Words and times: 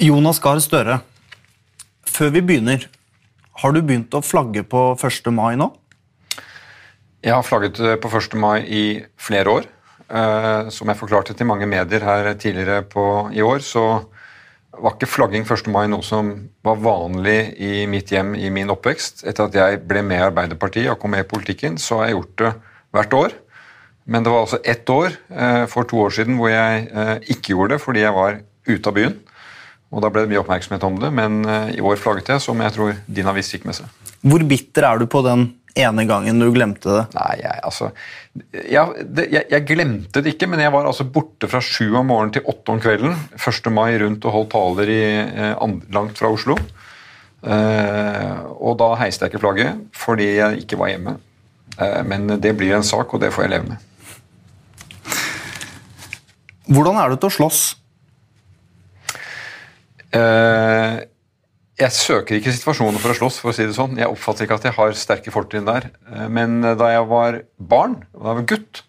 Jonas 0.00 0.38
Gahr 0.40 0.56
Støre, 0.64 0.94
før 2.08 2.30
vi 2.32 2.40
begynner, 2.40 2.86
har 3.60 3.74
du 3.76 3.82
begynt 3.84 4.14
å 4.16 4.22
flagge 4.24 4.62
på 4.64 4.94
1. 4.96 5.28
mai 5.36 5.58
nå? 5.60 5.66
Jeg 7.20 7.34
har 7.34 7.44
flagget 7.44 7.76
eh, 7.84 7.98
på 8.00 8.08
1. 8.08 8.38
mai 8.40 8.62
i 8.64 8.84
flere 9.20 9.58
år. 9.58 9.68
Eh, 10.08 10.70
som 10.72 10.88
jeg 10.88 10.96
forklarte 11.02 11.36
til 11.36 11.50
mange 11.50 11.68
medier 11.68 12.06
her 12.08 12.30
tidligere 12.32 12.80
på, 12.88 13.04
i 13.36 13.44
år, 13.44 13.60
så 13.60 13.84
var 14.80 14.96
ikke 14.96 15.10
flagging 15.18 15.44
1. 15.44 15.68
mai 15.68 15.84
noe 15.92 16.06
som 16.06 16.32
var 16.64 16.80
vanlig 16.80 17.52
i 17.60 17.84
mitt 17.84 18.08
hjem 18.08 18.32
i 18.40 18.48
min 18.48 18.72
oppvekst. 18.72 19.26
Etter 19.28 19.50
at 19.50 19.58
jeg 19.60 19.82
ble 19.84 20.00
med 20.00 20.22
i 20.22 20.28
Arbeiderpartiet 20.30 20.94
og 20.94 21.02
kom 21.02 21.12
med 21.12 21.26
i 21.26 21.32
politikken, 21.34 21.76
så 21.76 22.00
har 22.00 22.08
jeg 22.08 22.16
gjort 22.16 22.38
det 22.40 22.54
hvert 22.96 23.18
år. 23.20 23.36
Men 24.08 24.24
det 24.24 24.32
var 24.32 24.46
altså 24.46 24.64
ett 24.64 24.96
år 24.96 25.12
eh, 25.28 25.66
for 25.68 25.84
to 25.84 26.00
år 26.06 26.16
siden 26.22 26.40
hvor 26.40 26.48
jeg 26.48 26.88
ikke 27.36 27.52
gjorde 27.52 27.76
det 27.76 27.84
fordi 27.84 28.08
jeg 28.08 28.16
var 28.16 28.40
ute 28.64 28.88
av 28.88 28.96
byen. 28.96 29.26
Og 29.90 30.04
Da 30.04 30.10
ble 30.12 30.22
det 30.22 30.30
mye 30.30 30.42
oppmerksomhet 30.44 30.84
om 30.86 30.98
det, 31.02 31.10
men 31.14 31.40
uh, 31.48 31.70
i 31.74 31.82
år 31.82 31.98
flagget 31.98 32.30
jeg, 32.34 32.44
som 32.44 32.60
jeg 32.62 32.74
tror 32.76 32.92
din 33.10 33.30
avis 33.30 33.50
fikk 33.50 33.66
med 33.66 33.80
seg. 33.80 33.90
Hvor 34.22 34.44
bitter 34.46 34.86
er 34.86 35.00
du 35.00 35.08
på 35.10 35.22
den 35.26 35.48
ene 35.78 36.04
gangen 36.06 36.38
du 36.42 36.48
glemte 36.54 36.92
det? 36.92 37.02
Nei, 37.16 37.32
jeg, 37.40 37.58
altså, 37.66 37.90
jeg, 38.54 39.06
det, 39.06 39.26
jeg, 39.32 39.46
jeg, 39.50 39.66
glemte 39.66 40.22
det 40.22 40.34
ikke, 40.34 40.48
men 40.50 40.62
jeg 40.62 40.72
var 40.74 40.86
altså 40.86 41.06
borte 41.10 41.50
fra 41.50 41.62
sju 41.64 41.88
om 41.98 42.06
morgenen 42.10 42.34
til 42.36 42.46
åtte 42.50 42.74
om 42.74 42.82
kvelden. 42.82 43.16
1. 43.38 43.70
mai 43.74 43.90
rundt 44.02 44.26
og 44.26 44.36
holdt 44.36 44.52
taler 44.54 44.92
i, 44.94 45.02
eh, 45.24 45.66
langt 45.94 46.22
fra 46.22 46.30
Oslo. 46.30 46.58
Uh, 47.40 48.36
og 48.60 48.74
da 48.76 48.90
heiste 49.00 49.24
jeg 49.24 49.32
ikke 49.32 49.40
flagget 49.40 49.78
fordi 49.96 50.26
jeg 50.36 50.58
ikke 50.60 50.76
var 50.76 50.90
hjemme. 50.92 51.14
Uh, 51.78 52.02
men 52.04 52.28
det 52.36 52.52
blir 52.58 52.76
en 52.76 52.84
sak, 52.84 53.14
og 53.14 53.22
det 53.22 53.32
får 53.32 53.46
jeg 53.46 53.54
leve 53.54 53.70
med. 53.70 53.86
Hvordan 56.70 57.00
er 57.00 57.10
det 57.10 57.22
til 57.22 57.30
å 57.30 57.36
slåss? 57.40 57.62
Eh, 60.10 60.96
jeg 61.80 61.96
søker 61.96 62.36
ikke 62.36 62.52
situasjoner 62.52 63.00
for 63.00 63.12
å 63.12 63.16
slåss, 63.16 63.40
for 63.40 63.52
å 63.52 63.56
si 63.56 63.66
det 63.66 63.76
sånn. 63.76 63.98
Jeg 64.00 64.10
oppfatter 64.10 64.46
ikke 64.46 64.58
at 64.58 64.68
jeg 64.68 64.76
har 64.76 64.96
sterke 64.98 65.34
fortrinn 65.34 65.68
der. 65.68 65.90
Eh, 66.10 66.26
men 66.32 66.60
da 66.62 66.90
jeg 66.92 67.06
var 67.10 67.42
barn, 67.56 68.00
da 68.14 68.32
jeg 68.32 68.40
var 68.40 68.48
gutt, 68.54 68.82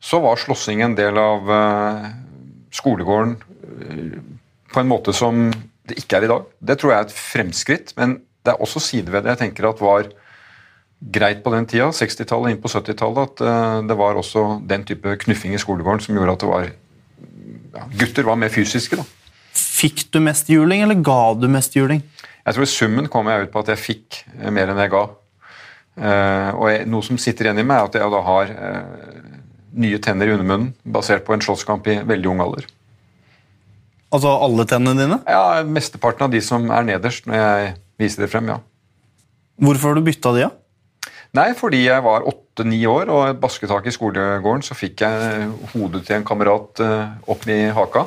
så 0.00 0.22
var 0.22 0.40
slåssing 0.40 0.84
en 0.84 0.96
del 0.98 1.18
av 1.20 1.50
eh, 1.52 2.06
skolegården 2.74 3.36
på 4.68 4.80
en 4.80 4.88
måte 4.88 5.12
som 5.14 5.48
det 5.88 5.98
ikke 6.00 6.18
er 6.18 6.26
i 6.26 6.30
dag. 6.30 6.48
Det 6.60 6.78
tror 6.78 6.92
jeg 6.92 6.98
er 6.98 7.06
et 7.06 7.18
fremskritt, 7.18 7.92
men 7.98 8.18
det 8.44 8.54
er 8.54 8.64
også 8.64 8.82
sider 8.82 9.12
ved 9.12 9.24
det 9.24 9.34
jeg 9.34 9.42
tenker 9.44 9.68
at 9.68 9.80
var 9.82 10.08
greit 11.14 11.44
på 11.44 11.52
den 11.54 11.68
tida, 11.70 11.88
60-tallet 11.94 12.52
inn 12.52 12.60
på 12.60 12.70
70-tallet, 12.72 13.38
at 13.38 13.86
det 13.86 13.96
var 13.96 14.18
også 14.18 14.44
den 14.68 14.84
type 14.88 15.14
knuffing 15.22 15.54
i 15.54 15.60
skolegården 15.62 16.02
som 16.04 16.18
gjorde 16.18 16.34
at 16.34 16.42
det 16.42 16.50
var 16.50 16.66
ja, 16.68 17.86
Gutter 18.00 18.26
var 18.26 18.40
mer 18.40 18.52
fysiske, 18.52 18.98
da. 18.98 19.06
Fikk 19.78 20.08
du 20.10 20.18
mest 20.24 20.48
juling, 20.50 20.82
eller 20.82 20.98
ga 21.06 21.34
du 21.38 21.46
mest 21.50 21.76
juling? 21.76 22.02
Jeg 22.42 22.56
tror 22.56 22.68
summen 22.70 23.08
kom 23.12 23.28
jeg 23.30 23.46
ut 23.46 23.52
på 23.52 23.62
at 23.62 23.72
jeg 23.74 23.82
fikk 23.82 24.20
eh, 24.38 24.50
mer 24.54 24.72
enn 24.72 24.80
jeg 24.82 24.94
ga. 24.94 25.04
Uh, 25.98 26.50
og 26.54 26.64
jeg, 26.70 26.86
Noe 26.90 27.02
som 27.02 27.18
sitter 27.18 27.48
igjen 27.48 27.60
i 27.62 27.66
meg, 27.66 27.80
er 27.80 27.88
at 27.88 27.96
jeg 27.98 28.12
da 28.14 28.20
har 28.22 28.50
uh, 28.54 29.38
nye 29.82 29.98
tenner 30.02 30.30
i 30.30 30.34
undermunnen 30.34 30.70
basert 30.86 31.24
på 31.26 31.34
en 31.34 31.42
slåsskamp 31.42 31.86
i 31.90 31.98
veldig 32.06 32.30
ung 32.30 32.42
alder. 32.44 32.68
Altså 34.14 34.30
alle 34.46 34.64
tennene 34.68 35.02
dine? 35.02 35.18
Ja, 35.28 35.60
Mesteparten 35.68 36.28
av 36.28 36.32
de 36.32 36.40
som 36.44 36.70
er 36.72 36.86
nederst 36.86 37.26
når 37.28 37.42
jeg 37.42 37.74
viser 38.00 38.24
det 38.24 38.30
frem, 38.32 38.48
ja. 38.54 38.60
Hvorfor 39.58 39.92
har 39.92 39.98
du 39.98 40.06
bytta 40.06 40.32
de, 40.36 40.46
da? 40.46 40.48
Ja? 40.48 41.12
Nei, 41.36 41.50
fordi 41.58 41.82
jeg 41.84 42.00
var 42.06 42.24
åtte-ni 42.30 42.78
år 42.88 43.10
og 43.12 43.24
et 43.26 43.40
basketak 43.42 43.90
i 43.90 43.92
skolegården, 43.92 44.62
så 44.64 44.78
fikk 44.78 45.02
jeg 45.04 45.50
hodet 45.74 46.06
til 46.06 46.16
en 46.16 46.24
kamerat 46.26 46.80
uh, 46.80 47.10
opp 47.28 47.44
i 47.50 47.66
haka. 47.76 48.06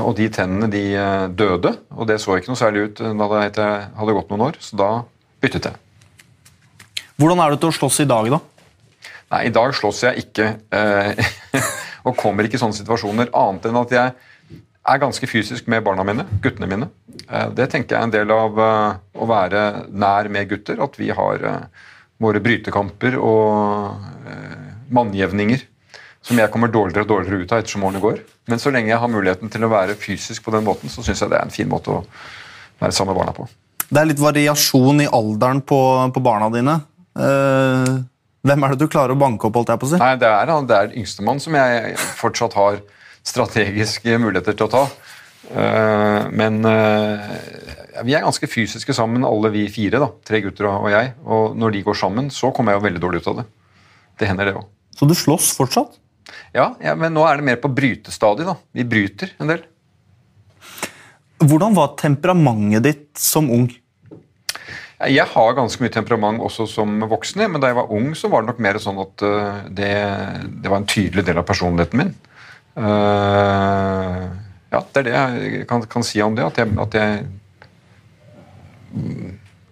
Og 0.00 0.14
de 0.16 0.28
tennene 0.32 0.70
de 0.72 0.82
eh, 0.96 1.26
døde, 1.36 1.74
og 1.92 2.08
det 2.08 2.16
så 2.22 2.38
ikke 2.38 2.52
noe 2.52 2.60
særlig 2.60 2.86
ut 2.86 3.02
da 3.02 3.42
det 3.52 3.68
hadde 3.98 4.16
gått 4.16 4.30
noen 4.32 4.46
år, 4.48 4.58
så 4.64 4.78
da 4.80 4.90
byttet 5.44 5.68
jeg. 5.68 5.76
Hvordan 7.20 7.42
er 7.44 7.52
det 7.52 7.60
til 7.60 7.68
å 7.68 7.76
slåss 7.76 8.00
i 8.04 8.08
dag, 8.08 8.30
da? 8.32 8.38
Nei, 9.32 9.42
I 9.48 9.52
dag 9.52 9.74
slåss 9.76 10.04
jeg 10.06 10.24
ikke, 10.24 10.48
eh, 10.72 11.32
og 12.08 12.16
kommer 12.20 12.48
ikke 12.48 12.56
i 12.56 12.62
sånne 12.62 12.78
situasjoner, 12.78 13.32
annet 13.36 13.68
enn 13.68 13.80
at 13.82 13.92
jeg 13.92 14.14
er 14.92 15.02
ganske 15.02 15.28
fysisk 15.28 15.68
med 15.70 15.84
barna 15.84 16.06
mine, 16.08 16.24
guttene 16.42 16.70
mine. 16.70 16.88
Eh, 17.28 17.50
det 17.52 17.68
tenker 17.74 17.96
jeg 17.96 18.00
er 18.00 18.08
en 18.08 18.16
del 18.16 18.32
av 18.32 18.62
å 18.62 19.28
være 19.28 19.66
nær 19.92 20.32
med 20.32 20.48
gutter, 20.54 20.80
at 20.80 20.96
vi 21.00 21.12
har 21.12 21.44
våre 22.22 22.40
brytekamper 22.40 23.18
og 23.20 24.08
mannjevninger 24.92 25.68
som 26.22 26.38
jeg 26.38 26.50
kommer 26.54 26.70
dårligere 26.70 27.02
og 27.04 27.10
dårligere 27.10 27.42
ut 27.42 27.52
av 27.52 27.62
ettersom 27.62 27.84
årene 27.88 28.02
går. 28.02 28.22
Men 28.50 28.62
så 28.62 28.70
lenge 28.74 28.92
jeg 28.92 29.00
har 29.02 29.10
muligheten 29.10 29.50
til 29.50 29.66
å 29.66 29.72
være 29.72 29.98
fysisk 29.98 30.44
på 30.46 30.54
den 30.54 30.64
måten, 30.66 30.92
så 30.92 31.02
syns 31.02 31.22
jeg 31.22 31.32
det 31.32 31.40
er 31.40 31.48
en 31.48 31.54
fin 31.54 31.70
måte 31.70 31.96
å 31.96 32.04
være 32.82 32.94
sammen 32.94 33.12
med 33.12 33.22
barna 33.22 33.34
på. 33.36 33.48
Det 33.92 34.00
er 34.00 34.08
litt 34.08 34.22
variasjon 34.22 35.04
i 35.04 35.10
alderen 35.12 35.60
på, 35.66 35.78
på 36.14 36.24
barna 36.24 36.48
dine. 36.54 36.78
Uh, 37.18 38.02
hvem 38.46 38.64
er 38.64 38.72
det 38.72 38.86
du 38.86 38.90
klarer 38.90 39.14
å 39.14 39.20
banke 39.20 39.48
opp? 39.48 39.58
holdt 39.58 39.72
jeg 39.74 39.82
på 39.82 39.88
å 39.88 39.92
si? 39.92 40.00
Nei, 40.00 40.14
Det 40.20 40.30
er, 40.30 40.52
det 40.68 40.78
er 40.78 40.94
yngstemann 41.02 41.42
som 41.42 41.58
jeg 41.58 41.96
fortsatt 42.18 42.56
har 42.58 42.78
strategiske 43.26 44.16
muligheter 44.22 44.56
til 44.56 44.66
å 44.66 44.72
ta. 44.72 44.84
Uh, 45.52 46.30
men 46.32 46.62
uh, 46.64 47.26
vi 48.06 48.14
er 48.16 48.24
ganske 48.24 48.48
fysiske 48.48 48.94
sammen, 48.96 49.26
alle 49.28 49.52
vi 49.52 49.66
fire. 49.70 50.00
da, 50.02 50.08
Tre 50.26 50.40
gutter 50.46 50.70
og 50.70 50.88
jeg. 50.94 51.12
Og 51.26 51.58
når 51.58 51.76
de 51.76 51.84
går 51.90 51.98
sammen, 51.98 52.30
så 52.32 52.50
kommer 52.54 52.72
jeg 52.72 52.80
jo 52.80 52.86
veldig 52.88 53.02
dårlig 53.04 53.22
ut 53.22 53.32
av 53.34 53.42
det. 53.42 53.48
Det 54.22 54.30
hender, 54.30 54.48
det 54.48 54.56
òg. 54.62 54.70
Så 54.96 55.08
du 55.08 55.14
slåss 55.16 55.52
fortsatt? 55.58 55.98
Ja, 56.52 56.74
ja, 56.84 56.94
men 56.98 57.14
nå 57.16 57.24
er 57.24 57.40
det 57.40 57.46
mer 57.48 57.60
på 57.60 57.70
brytestadiet. 57.72 58.48
da. 58.48 58.56
Vi 58.76 58.84
bryter 58.84 59.32
en 59.40 59.52
del. 59.52 59.62
Hvordan 61.42 61.74
var 61.74 61.96
temperamentet 61.98 62.84
ditt 62.84 63.18
som 63.18 63.48
ung? 63.50 63.70
Jeg 65.02 65.26
har 65.32 65.56
ganske 65.56 65.82
mye 65.82 65.90
temperament 65.90 66.42
også 66.44 66.68
som 66.70 67.00
voksen, 67.10 67.42
men 67.50 67.62
da 67.62 67.72
jeg 67.72 67.78
var 67.80 67.90
ung, 67.90 68.12
så 68.14 68.28
var 68.30 68.42
det 68.42 68.52
nok 68.52 68.60
mer 68.62 68.78
sånn 68.78 69.00
at 69.02 69.24
uh, 69.26 69.64
det, 69.66 69.94
det, 70.62 70.68
var 70.68 70.78
en 70.78 70.86
tydelig 70.86 71.24
del 71.26 71.40
av 71.40 71.48
personligheten 71.48 71.98
min. 71.98 72.12
Uh, 72.76 74.30
ja, 74.70 74.78
det 74.78 75.00
er 75.00 75.08
det 75.08 75.16
jeg 75.16 75.64
kan, 75.72 75.82
kan 75.90 76.06
si 76.06 76.22
om 76.22 76.36
det. 76.38 76.46
At 76.46 76.60
jeg, 76.62 76.70
at 76.84 76.94
jeg 77.00 77.24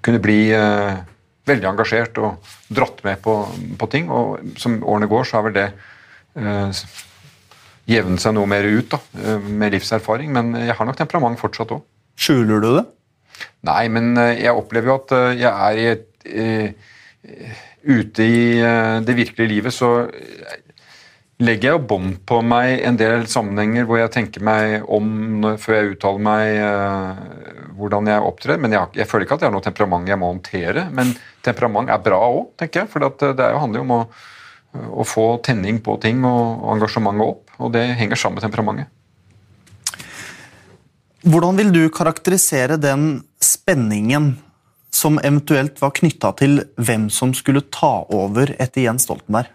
kunne 0.02 0.24
bli 0.24 0.40
uh, 0.56 0.98
veldig 1.46 1.70
engasjert 1.70 2.18
og 2.18 2.52
dratt 2.72 2.98
med 3.06 3.22
på, 3.22 3.36
på, 3.78 3.90
ting. 3.92 4.10
Og 4.10 4.58
som 4.58 4.80
årene 4.82 5.10
går, 5.10 5.28
så 5.28 5.38
har 5.38 5.46
vel 5.46 5.56
det 5.60 5.68
uh, 6.38 6.82
jevne 7.90 8.22
seg 8.22 8.36
noe 8.36 8.48
mer 8.50 8.66
ut 8.68 8.92
da, 8.92 9.00
uh, 9.20 9.36
med 9.40 9.74
livserfaring. 9.76 10.32
Men 10.34 10.54
jeg 10.62 10.76
har 10.78 10.88
nok 10.88 10.98
temperament 11.00 11.40
fortsatt 11.40 11.74
òg. 11.76 11.84
Skjuler 12.20 12.62
du 12.62 12.70
det? 12.78 12.86
Nei, 13.68 13.84
men 13.92 14.12
uh, 14.18 14.30
jeg 14.34 14.56
opplever 14.56 14.92
jo 14.92 14.98
at 15.00 15.14
jeg 15.40 15.50
er 15.50 15.84
i 15.84 15.92
et 15.96 16.08
Ute 17.80 18.24
i 18.24 18.60
det 19.04 19.14
virkelige 19.16 19.48
livet 19.48 19.72
så 19.72 19.88
legger 21.40 21.70
jeg 21.70 21.78
jo 21.78 21.86
bånd 21.88 22.18
på 22.28 22.42
meg 22.44 22.82
en 22.84 22.98
del 23.00 23.24
sammenhenger 23.28 23.86
hvor 23.88 24.02
jeg 24.02 24.12
tenker 24.12 24.44
meg 24.44 24.84
om 24.84 25.46
før 25.60 25.78
jeg 25.78 25.94
uttaler 25.94 26.24
meg 26.26 26.60
hvordan 27.80 28.10
jeg 28.12 28.26
opptrer. 28.26 28.60
Men 28.60 28.76
jeg, 28.76 28.92
jeg, 29.00 29.08
føler 29.08 29.26
ikke 29.26 29.38
at 29.38 29.44
jeg 29.44 29.50
har 29.50 29.56
noe 29.56 29.64
temperament 29.64 30.12
jeg 30.12 30.20
må 30.20 30.30
håndtere. 30.34 30.86
Men 30.96 31.14
temperament 31.46 31.92
er 31.92 32.04
bra 32.04 32.20
òg, 32.28 32.52
tenker 32.60 32.84
jeg. 32.84 32.92
For 32.92 33.08
det 33.08 33.48
handler 33.48 33.80
jo 33.80 33.86
om 33.86 33.96
å 33.96 34.02
å 34.72 35.04
få 35.06 35.26
tenning 35.44 35.80
på 35.82 35.96
ting 36.02 36.22
og, 36.26 36.66
engasjementet 36.76 37.26
opp. 37.26 37.54
Og 37.60 37.72
det 37.74 37.84
henger 37.98 38.18
sammen 38.18 38.38
med 38.38 38.46
temperamentet. 38.46 38.96
Hvordan 41.20 41.58
vil 41.58 41.72
du 41.74 41.82
karakterisere 41.92 42.78
den 42.80 43.20
spenningen 43.44 44.32
som 44.94 45.18
eventuelt 45.20 45.80
var 45.82 45.92
knytta 45.96 46.32
til 46.38 46.62
hvem 46.80 47.08
som 47.12 47.34
skulle 47.36 47.66
ta 47.72 48.06
over 48.08 48.54
etter 48.56 48.86
Jens 48.86 49.04
Stoltenberg? 49.06 49.50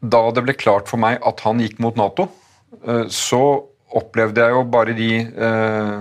Da 0.00 0.22
det 0.32 0.44
ble 0.46 0.56
klart 0.56 0.88
for 0.88 1.00
meg 1.02 1.20
at 1.26 1.42
han 1.44 1.60
gikk 1.60 1.80
mot 1.82 1.98
Nato, 1.98 2.28
eh, 2.84 3.04
så 3.12 3.42
opplevde 3.96 4.42
jeg 4.42 4.54
jo 4.54 4.62
bare 4.70 4.96
de, 4.96 5.10
eh, 5.26 6.00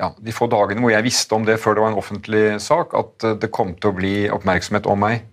ja, 0.00 0.10
de 0.16 0.34
få 0.34 0.48
dagene 0.50 0.82
hvor 0.84 0.94
jeg 0.94 1.06
visste 1.06 1.36
om 1.36 1.44
det 1.44 1.60
før 1.60 1.76
det 1.76 1.84
var 1.84 1.92
en 1.92 2.00
offentlig 2.00 2.44
sak, 2.62 2.96
at 2.96 3.28
det 3.42 3.52
kom 3.52 3.74
til 3.76 3.92
å 3.92 3.96
bli 3.96 4.14
oppmerksomhet 4.32 4.88
om 4.90 5.00
meg. 5.00 5.26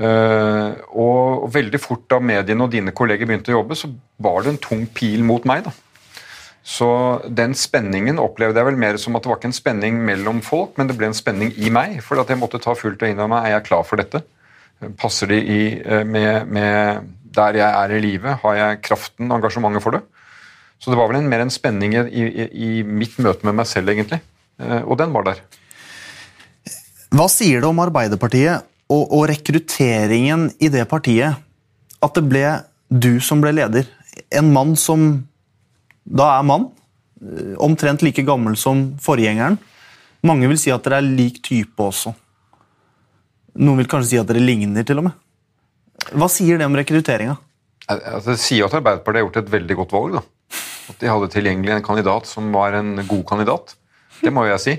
Uh, 0.00 0.80
og 0.96 1.50
veldig 1.52 1.76
fort 1.82 2.06
da 2.08 2.16
mediene 2.24 2.64
og 2.64 2.72
dine 2.72 2.92
kolleger 2.96 3.28
begynte 3.28 3.52
å 3.52 3.58
jobbe, 3.58 3.76
så 3.76 3.90
var 4.22 4.44
det 4.44 4.54
en 4.54 4.60
tung 4.64 4.86
pil 4.96 5.24
mot 5.26 5.44
meg. 5.48 5.66
da. 5.66 5.74
Så 6.64 6.88
den 7.28 7.52
spenningen 7.56 8.20
opplevde 8.20 8.60
jeg 8.60 8.68
vel 8.68 8.80
mer 8.80 8.96
som 9.00 9.16
at 9.16 9.24
det 9.24 9.30
var 9.30 9.40
ikke 9.40 9.50
en 9.50 9.56
spenning 9.56 9.98
mellom 10.06 10.40
folk, 10.44 10.72
men 10.78 10.88
det 10.88 10.96
ble 10.96 11.10
en 11.10 11.16
spenning 11.16 11.52
i 11.56 11.72
meg. 11.72 11.98
For 12.04 12.20
at 12.20 12.32
jeg 12.32 12.40
måtte 12.40 12.60
ta 12.62 12.76
fullt 12.76 13.04
av 13.10 13.26
meg. 13.26 13.44
Er 13.44 13.58
jeg 13.58 13.66
klar 13.68 13.84
for 13.88 14.00
dette? 14.00 14.22
Passer 15.00 15.28
det 15.34 15.42
i, 15.44 15.60
uh, 15.84 16.00
med, 16.08 16.48
med, 16.48 17.12
der 17.36 17.60
jeg 17.60 17.68
er 17.68 17.96
i 17.96 18.00
livet? 18.06 18.40
Har 18.40 18.56
jeg 18.56 18.82
kraften 18.88 19.28
og 19.28 19.36
engasjementet 19.40 19.84
for 19.84 19.98
det? 19.98 20.04
Så 20.80 20.88
det 20.88 20.96
var 20.96 21.10
vel 21.10 21.20
en, 21.20 21.28
mer 21.28 21.44
en 21.44 21.52
spenning 21.52 21.92
i, 21.92 22.06
i, 22.08 22.48
i, 22.48 22.70
mitt 22.88 23.20
møte 23.20 23.44
med 23.44 23.58
meg 23.60 23.68
selv, 23.68 23.92
egentlig. 23.92 24.22
Uh, 24.56 24.80
og 24.86 24.96
den 25.00 25.12
var 25.12 25.28
der. 25.28 25.44
Hva 27.12 27.26
sier 27.28 27.60
det 27.60 27.68
om 27.68 27.82
Arbeiderpartiet 27.82 28.64
og, 28.90 29.04
og, 29.06 29.24
rekrutteringen 29.30 30.48
i 30.58 30.70
det 30.72 30.82
partiet 30.90 31.38
at 32.00 32.16
det 32.16 32.24
ble 32.26 32.44
du 32.90 33.20
som 33.22 33.42
ble 33.42 33.52
leder. 33.54 33.86
En 34.34 34.50
mann 34.52 34.74
som 34.78 35.22
da 36.04 36.26
er 36.38 36.46
mann, 36.46 36.70
eh, 37.22 37.54
omtrent 37.62 38.02
like 38.02 38.24
gammel 38.26 38.56
som 38.58 38.96
forgjengeren. 39.02 39.60
Mange 40.26 40.48
vil 40.50 40.58
si 40.58 40.72
at 40.74 40.82
dere 40.84 40.98
er 41.00 41.06
lik 41.06 41.38
type 41.46 41.80
også. 41.80 42.12
Noen 43.60 43.80
vil 43.80 43.90
kanskje 43.90 44.14
si 44.14 44.20
at 44.20 44.28
dere 44.28 44.42
ligner, 44.42 44.84
til 44.86 45.00
og 45.02 45.08
med. 45.08 45.14
Hva 46.16 46.28
sier 46.32 46.58
det 46.58 46.66
om 46.66 46.76
rekrutteringa? 46.78 47.36
Altså, 47.90 48.32
det 48.32 48.40
sier 48.42 48.66
at 48.66 48.76
Arbeiderpartiet 48.78 49.20
har 49.20 49.26
gjort 49.26 49.40
et 49.42 49.52
veldig 49.54 49.76
godt 49.82 49.94
valg. 49.94 50.18
da. 50.18 50.22
At 50.90 50.98
de 51.02 51.10
hadde 51.10 51.30
tilgjengelig 51.30 51.76
en 51.76 51.86
kandidat 51.86 52.26
som 52.26 52.50
var 52.54 52.74
en 52.78 52.96
god 53.06 53.24
kandidat. 53.28 53.74
Det 54.20 54.32
må 54.34 54.44
jeg 54.48 54.62
si. 54.62 54.74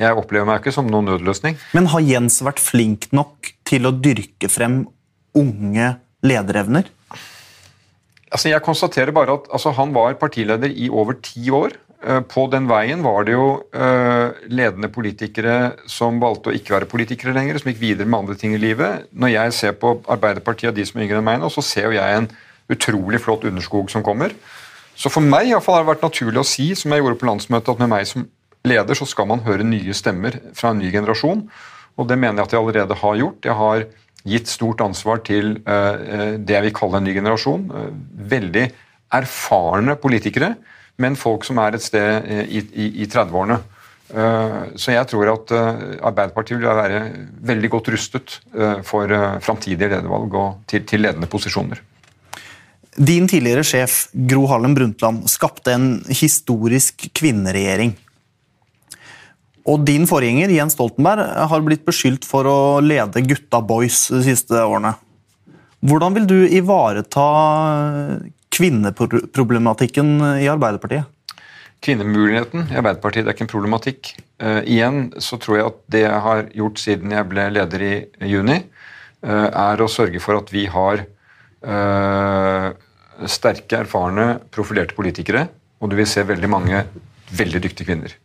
Jeg 0.00 0.18
opplever 0.18 0.48
meg 0.48 0.62
ikke 0.62 0.74
som 0.74 0.88
noen 0.90 1.06
nødløsning. 1.12 1.58
Men 1.76 1.88
har 1.92 2.02
Jens 2.02 2.40
vært 2.44 2.62
flink 2.62 3.08
nok 3.14 3.52
til 3.68 3.86
å 3.86 3.94
dyrke 3.94 4.50
frem 4.50 4.82
unge 5.38 5.94
lederevner? 6.24 6.90
Altså, 8.34 8.50
jeg 8.50 8.64
konstaterer 8.66 9.14
bare 9.14 9.36
at 9.38 9.48
altså, 9.54 9.70
Han 9.76 9.94
var 9.94 10.16
partileder 10.18 10.72
i 10.72 10.88
over 10.90 11.18
ti 11.22 11.50
år. 11.54 11.76
Eh, 12.04 12.20
på 12.28 12.46
den 12.52 12.66
veien 12.68 13.04
var 13.04 13.24
det 13.24 13.36
jo 13.36 13.46
uh, 13.72 14.34
ledende 14.50 14.90
politikere 14.92 15.54
som 15.88 16.18
valgte 16.20 16.50
å 16.50 16.56
ikke 16.56 16.74
være 16.74 16.88
politikere 16.90 17.32
lenger, 17.36 17.60
som 17.60 17.70
gikk 17.70 17.80
videre 17.80 18.08
med 18.08 18.24
andre 18.24 18.36
ting 18.40 18.56
i 18.56 18.60
livet. 18.60 19.06
Når 19.14 19.32
jeg 19.32 19.54
ser 19.60 19.78
på 19.78 19.96
Arbeiderpartiet 20.02 20.72
og 20.72 20.76
de 20.76 20.84
som 20.88 21.00
er 21.00 21.06
yngre 21.06 21.22
enn 21.22 21.28
meg 21.30 21.40
nå, 21.40 21.48
så 21.54 21.64
ser 21.64 21.88
jo 21.88 21.96
jeg 21.96 22.18
en 22.18 22.28
utrolig 22.74 23.22
flott 23.22 23.46
underskog 23.48 23.92
som 23.92 24.04
kommer. 24.04 24.34
Så 24.98 25.10
for 25.10 25.24
meg 25.24 25.48
i 25.48 25.54
hvert 25.54 25.64
fall 25.64 25.78
har 25.78 25.86
det 25.86 25.94
vært 25.94 26.04
naturlig 26.06 26.42
å 26.42 26.46
si, 26.46 26.68
som 26.78 26.92
jeg 26.92 27.02
gjorde 27.02 27.18
på 27.20 27.28
landsmøtet, 27.28 27.72
at 27.72 27.82
med 27.82 27.92
meg 27.94 28.06
som 28.10 28.26
leder 28.64 28.98
så 28.98 29.06
skal 29.08 29.28
man 29.30 29.44
høre 29.44 29.66
nye 29.66 29.94
stemmer 29.96 30.38
fra 30.56 30.72
en 30.72 30.80
ny 30.82 30.92
generasjon. 30.92 31.44
Og 31.94 32.08
det 32.10 32.18
mener 32.18 32.40
jeg 32.40 32.48
at 32.48 32.54
jeg 32.56 32.62
allerede 32.64 33.00
har 33.00 33.20
gjort. 33.20 33.44
Jeg 33.44 33.58
har 33.60 33.84
gitt 34.24 34.48
stort 34.48 34.80
ansvar 34.80 35.20
til 35.26 35.58
uh, 35.68 36.36
det 36.40 36.56
jeg 36.56 36.64
vil 36.68 36.74
kalle 36.74 36.98
en 36.98 37.06
ny 37.06 37.12
generasjon. 37.14 37.66
Uh, 37.70 37.90
veldig 38.34 38.64
erfarne 39.14 39.94
politikere 40.00 40.54
men 41.02 41.16
folk 41.18 41.46
som 41.46 41.58
er 41.62 41.76
et 41.76 41.84
sted 41.84 42.28
eh, 42.28 42.44
i, 42.46 42.62
i, 42.74 42.90
i 43.04 43.08
30-årene. 43.10 43.58
Eh, 44.14 44.60
så 44.78 44.94
jeg 44.94 45.08
tror 45.10 45.32
at 45.32 45.54
eh, 45.56 45.82
Arbeiderpartiet 46.06 46.60
vil 46.60 46.68
være 46.68 47.00
veldig 47.50 47.72
godt 47.72 47.90
rustet 47.94 48.38
for 48.86 49.10
framtidige 49.44 49.90
ledervalg 49.90 50.38
og 50.38 50.62
til 50.70 51.02
ledende 51.02 51.30
posisjoner. 51.30 51.82
Din 52.94 53.26
tidligere 53.26 53.64
sjef 53.66 54.04
Gro 54.14 54.44
Harlem 54.46 54.76
Brundtland 54.76 55.24
skapte 55.30 55.74
en 55.74 55.88
historisk 56.06 57.08
kvinneregjering. 57.16 57.96
Og 59.64 59.80
din 59.88 60.04
forgjenger 60.08 60.52
Jens 60.52 60.76
Stoltenberg 60.76 61.24
har 61.48 61.64
blitt 61.64 61.86
beskyldt 61.86 62.26
for 62.28 62.44
å 62.48 62.58
lede 62.84 63.24
gutta 63.24 63.62
boys 63.64 64.06
de 64.12 64.20
siste 64.26 64.60
årene. 64.60 64.92
Hvordan 65.84 66.16
vil 66.16 66.26
du 66.28 66.38
ivareta 66.52 67.24
kvinneproblematikken 68.54 70.14
i 70.40 70.48
Arbeiderpartiet? 70.52 71.08
Kvinnemuligheten 71.84 72.70
i 72.72 72.78
Arbeiderpartiet 72.80 73.26
det 73.26 73.32
er 73.32 73.36
ikke 73.36 73.44
en 73.44 73.52
problematikk. 73.52 74.12
Uh, 74.40 74.60
igjen 74.64 75.10
så 75.20 75.36
tror 75.40 75.58
jeg 75.58 75.68
at 75.68 75.80
det 75.92 76.04
jeg 76.06 76.20
har 76.26 76.44
gjort 76.60 76.80
siden 76.80 77.12
jeg 77.12 77.28
ble 77.28 77.48
leder 77.52 77.84
i 77.84 77.94
juni, 78.30 78.60
uh, 79.26 79.48
er 79.48 79.84
å 79.84 79.90
sørge 79.92 80.22
for 80.24 80.40
at 80.40 80.52
vi 80.52 80.64
har 80.72 81.04
uh, 81.04 82.68
sterke, 83.28 83.82
erfarne, 83.84 84.28
profilerte 84.52 84.96
politikere. 84.96 85.48
Og 85.84 85.92
du 85.92 85.98
vil 86.00 86.08
se 86.08 86.24
veldig 86.24 86.52
mange 86.52 86.84
veldig 87.34 87.60
dyktige 87.66 87.90
kvinner. 87.90 88.16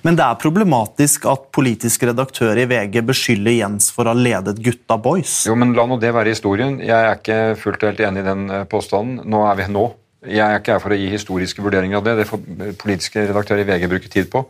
Men 0.00 0.16
det 0.16 0.24
er 0.24 0.38
problematisk 0.40 1.26
at 1.30 1.50
politisk 1.54 2.06
redaktør 2.08 2.58
i 2.58 2.64
VG 2.66 3.02
beskylder 3.06 3.58
Jens 3.58 3.90
for 3.92 4.08
å 4.08 4.14
ha 4.14 4.18
ledet 4.18 4.62
gutta 4.64 4.96
boys. 4.98 5.42
Jo, 5.46 5.56
men 5.58 5.74
La 5.76 5.84
nå 5.86 5.98
det 6.00 6.14
være 6.16 6.32
historien. 6.32 6.78
Jeg 6.82 6.96
er 6.96 7.18
ikke 7.18 7.40
fullt 7.60 7.84
og 7.84 7.92
helt 7.92 8.04
enig 8.08 8.24
i 8.24 8.28
den 8.30 8.46
eh, 8.48 8.64
påstanden. 8.70 9.20
Nå 9.28 9.44
er 9.50 9.60
vi 9.60 9.68
nå. 9.70 9.86
Jeg 10.22 10.46
er 10.46 10.60
ikke 10.62 10.76
her 10.76 10.82
for 10.82 10.94
å 10.94 10.98
gi 10.98 11.10
historiske 11.12 11.62
vurderinger 11.64 12.00
av 12.00 12.06
det. 12.06 12.16
Det 12.22 12.28
får 12.30 12.42
politiske 12.80 13.26
redaktører 13.28 13.64
i 13.64 13.68
VG 13.68 13.88
bruke 13.92 14.10
tid 14.10 14.30
på. 14.32 14.46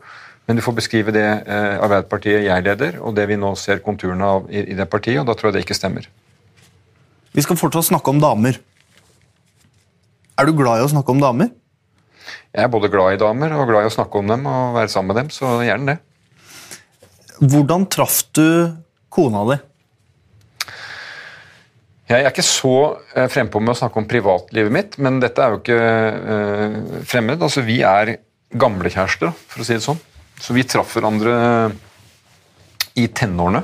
Men 0.47 0.59
du 0.59 0.65
får 0.65 0.77
beskrive 0.79 1.15
det 1.15 1.27
eh, 1.27 1.79
Arbeiderpartiet 1.83 2.47
jeg 2.47 2.67
leder, 2.67 2.99
og 3.03 3.15
det 3.19 3.29
vi 3.31 3.39
nå 3.39 3.55
ser 3.59 3.83
konturene 3.85 4.29
av 4.39 4.51
i, 4.51 4.65
i 4.73 4.79
det 4.79 4.89
partiet, 4.91 5.21
og 5.23 5.29
da 5.29 5.37
tror 5.39 5.51
jeg 5.51 5.59
det 5.59 5.67
ikke 5.67 5.79
stemmer. 5.79 6.09
Vi 7.33 7.45
skal 7.45 7.59
fortsatt 7.59 7.89
snakke 7.93 8.13
om 8.13 8.21
damer. 8.23 8.59
Er 10.41 10.49
du 10.49 10.57
glad 10.57 10.81
i 10.81 10.87
å 10.87 10.91
snakke 10.91 11.15
om 11.15 11.23
damer? 11.23 11.53
Jeg 12.53 12.67
er 12.67 12.73
både 12.73 12.91
glad 12.93 13.15
i 13.15 13.21
damer 13.21 13.55
og 13.57 13.71
glad 13.71 13.87
i 13.87 13.89
å 13.89 13.93
snakke 13.95 14.21
om 14.21 14.29
dem 14.29 14.43
og 14.45 14.75
være 14.77 14.91
sammen 14.93 15.15
med 15.15 15.23
dem, 15.23 15.29
så 15.33 15.55
gjerne 15.65 15.95
det. 15.95 16.01
Hvordan 17.41 17.87
traff 17.91 18.19
du 18.37 18.45
kona 19.13 19.45
di? 19.49 19.57
Jeg 22.13 22.19
er 22.21 22.29
ikke 22.29 22.45
så 22.45 22.75
eh, 23.17 23.29
frempå 23.33 23.63
med 23.63 23.73
å 23.73 23.79
snakke 23.79 23.97
om 24.03 24.09
privatlivet 24.09 24.75
mitt, 24.75 24.99
men 25.01 25.17
dette 25.23 25.41
er 25.41 25.55
jo 25.55 25.63
ikke 25.63 25.79
uh, 25.81 26.75
fremmed. 27.09 27.41
Altså, 27.41 27.65
Vi 27.65 27.79
er 27.89 28.19
gamlekjærester, 28.53 29.33
for 29.33 29.65
å 29.65 29.67
si 29.67 29.79
det 29.79 29.87
sånn. 29.87 30.03
Så 30.43 30.53
vi 30.53 30.67
traff 30.69 30.93
hverandre 30.93 31.33
i 33.01 33.07
tenårene. 33.09 33.63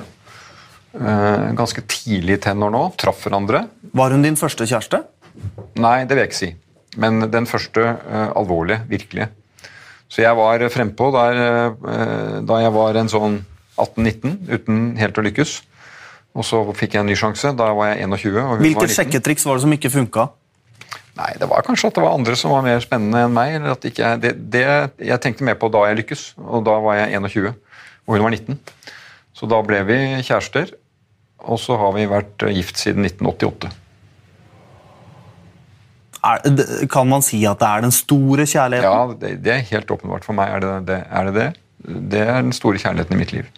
Ganske 1.58 1.82
tidlig 1.90 2.38
i 2.38 2.40
tenårene 2.46 2.80
òg. 2.86 2.94
Traff 3.02 3.26
hverandre. 3.26 3.66
Var 3.98 4.14
hun 4.14 4.24
din 4.24 4.38
første 4.38 4.64
kjæreste? 4.64 5.02
Nei, 5.82 5.98
det 6.08 6.14
vil 6.16 6.22
jeg 6.22 6.30
ikke 6.30 6.38
si. 6.38 6.50
Men 6.96 7.26
den 7.30 7.46
første 7.48 7.84
uh, 7.84 8.30
alvorlige, 8.38 8.80
virkelige. 8.88 9.28
Så 10.08 10.22
jeg 10.22 10.36
var 10.38 10.64
frempå 10.72 11.10
der, 11.12 11.40
uh, 11.76 12.38
da 12.48 12.62
jeg 12.64 12.74
var 12.74 12.96
en 12.96 13.12
sånn 13.12 13.40
18-19, 13.78 14.38
uten 14.48 14.84
helt 14.98 15.20
å 15.20 15.24
lykkes. 15.26 15.58
Og 16.38 16.46
så 16.46 16.60
fikk 16.76 16.96
jeg 16.96 17.04
en 17.04 17.10
ny 17.10 17.16
sjanse. 17.18 17.52
Da 17.58 17.70
var 17.76 17.92
jeg 17.92 18.06
21. 18.08 18.60
Hvilket 18.62 18.94
sjekketriks 18.94 19.46
var 19.48 19.58
det 19.58 19.66
som 19.66 19.74
ikke 19.74 19.92
funka? 19.92 20.28
Nei, 21.18 21.32
Det 21.40 21.48
var 21.50 21.66
kanskje 21.66 21.90
at 21.90 21.96
det 21.98 22.04
var 22.04 22.14
andre 22.14 22.36
som 22.38 22.52
var 22.54 22.62
mer 22.62 22.78
spennende 22.84 23.24
enn 23.26 23.34
meg. 23.34 23.56
eller 23.58 23.74
at 23.74 23.84
ikke, 23.84 24.14
det, 24.22 24.36
det, 24.52 24.64
Jeg 25.02 25.20
tenkte 25.20 25.44
mer 25.44 25.58
på 25.58 25.70
da 25.72 25.88
jeg 25.88 26.04
lykkes, 26.04 26.22
og 26.38 26.62
da 26.68 26.78
var 26.84 27.00
jeg 27.00 27.18
21, 27.18 27.48
og 28.06 28.14
hun 28.14 28.22
var 28.22 28.36
19. 28.36 28.60
Så 29.34 29.50
da 29.50 29.58
ble 29.66 29.82
vi 29.86 29.98
kjærester, 30.22 30.70
og 31.42 31.58
så 31.58 31.76
har 31.78 31.92
vi 31.94 32.06
vært 32.10 32.46
gift 32.54 32.78
siden 32.78 33.06
1988 33.06 33.87
er, 36.28 36.86
kan 36.90 37.08
man 37.08 37.24
si 37.24 37.40
at 37.48 37.60
det 37.60 37.68
er 37.68 37.86
den 37.86 37.94
store 37.94 38.46
kjærligheten? 38.48 38.88
Ja, 38.88 39.16
det, 39.20 39.32
det 39.44 39.54
er 39.54 39.64
helt 39.72 39.90
åpenbart 39.94 40.26
for 40.26 40.36
meg. 40.38 40.52
Er 40.56 40.64
det 40.64 40.74
det, 40.90 41.00
er 41.08 41.28
det 41.28 41.34
det? 41.38 41.48
Det 42.14 42.22
er 42.24 42.42
den 42.42 42.54
store 42.56 42.80
kjærligheten 42.82 43.16
i 43.16 43.20
mitt 43.20 43.34
liv. 43.36 43.50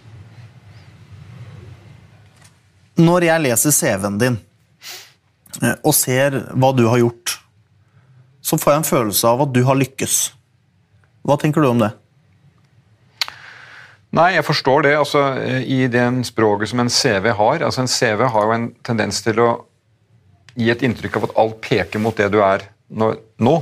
Når 3.00 3.25
jeg 3.28 3.44
leser 3.46 3.72
CV-en 3.72 4.19
din 4.20 4.37
eh, 5.62 5.76
og 5.81 5.94
ser 5.96 6.37
hva 6.52 6.72
du 6.76 6.84
har 6.90 7.00
gjort, 7.00 7.38
så 8.44 8.58
får 8.61 8.73
jeg 8.73 8.82
en 8.82 8.90
følelse 8.90 9.31
av 9.31 9.46
at 9.46 9.55
du 9.55 9.62
har 9.69 9.78
lykkes. 9.78 10.20
Hva 11.28 11.37
tenker 11.40 11.64
du 11.64 11.70
om 11.70 11.82
det? 11.82 11.90
Nei, 14.16 14.33
jeg 14.35 14.42
forstår 14.42 14.87
det. 14.88 14.94
altså 14.99 15.21
I 15.62 15.85
den 15.92 16.25
språket 16.26 16.73
som 16.73 16.83
en 16.83 16.90
CV 16.90 17.30
har. 17.38 17.62
altså 17.62 17.85
En 17.85 17.90
CV 17.90 18.25
har 18.26 18.47
jo 18.49 18.54
en 18.56 18.71
tendens 18.87 19.21
til 19.23 19.38
å 19.38 19.50
gi 20.54 20.71
et 20.73 20.83
inntrykk 20.87 21.19
av 21.19 21.28
at 21.28 21.37
alt 21.42 21.61
peker 21.64 22.02
mot 22.02 22.16
det 22.16 22.30
du 22.33 22.40
er 22.45 22.64
nå. 22.90 23.57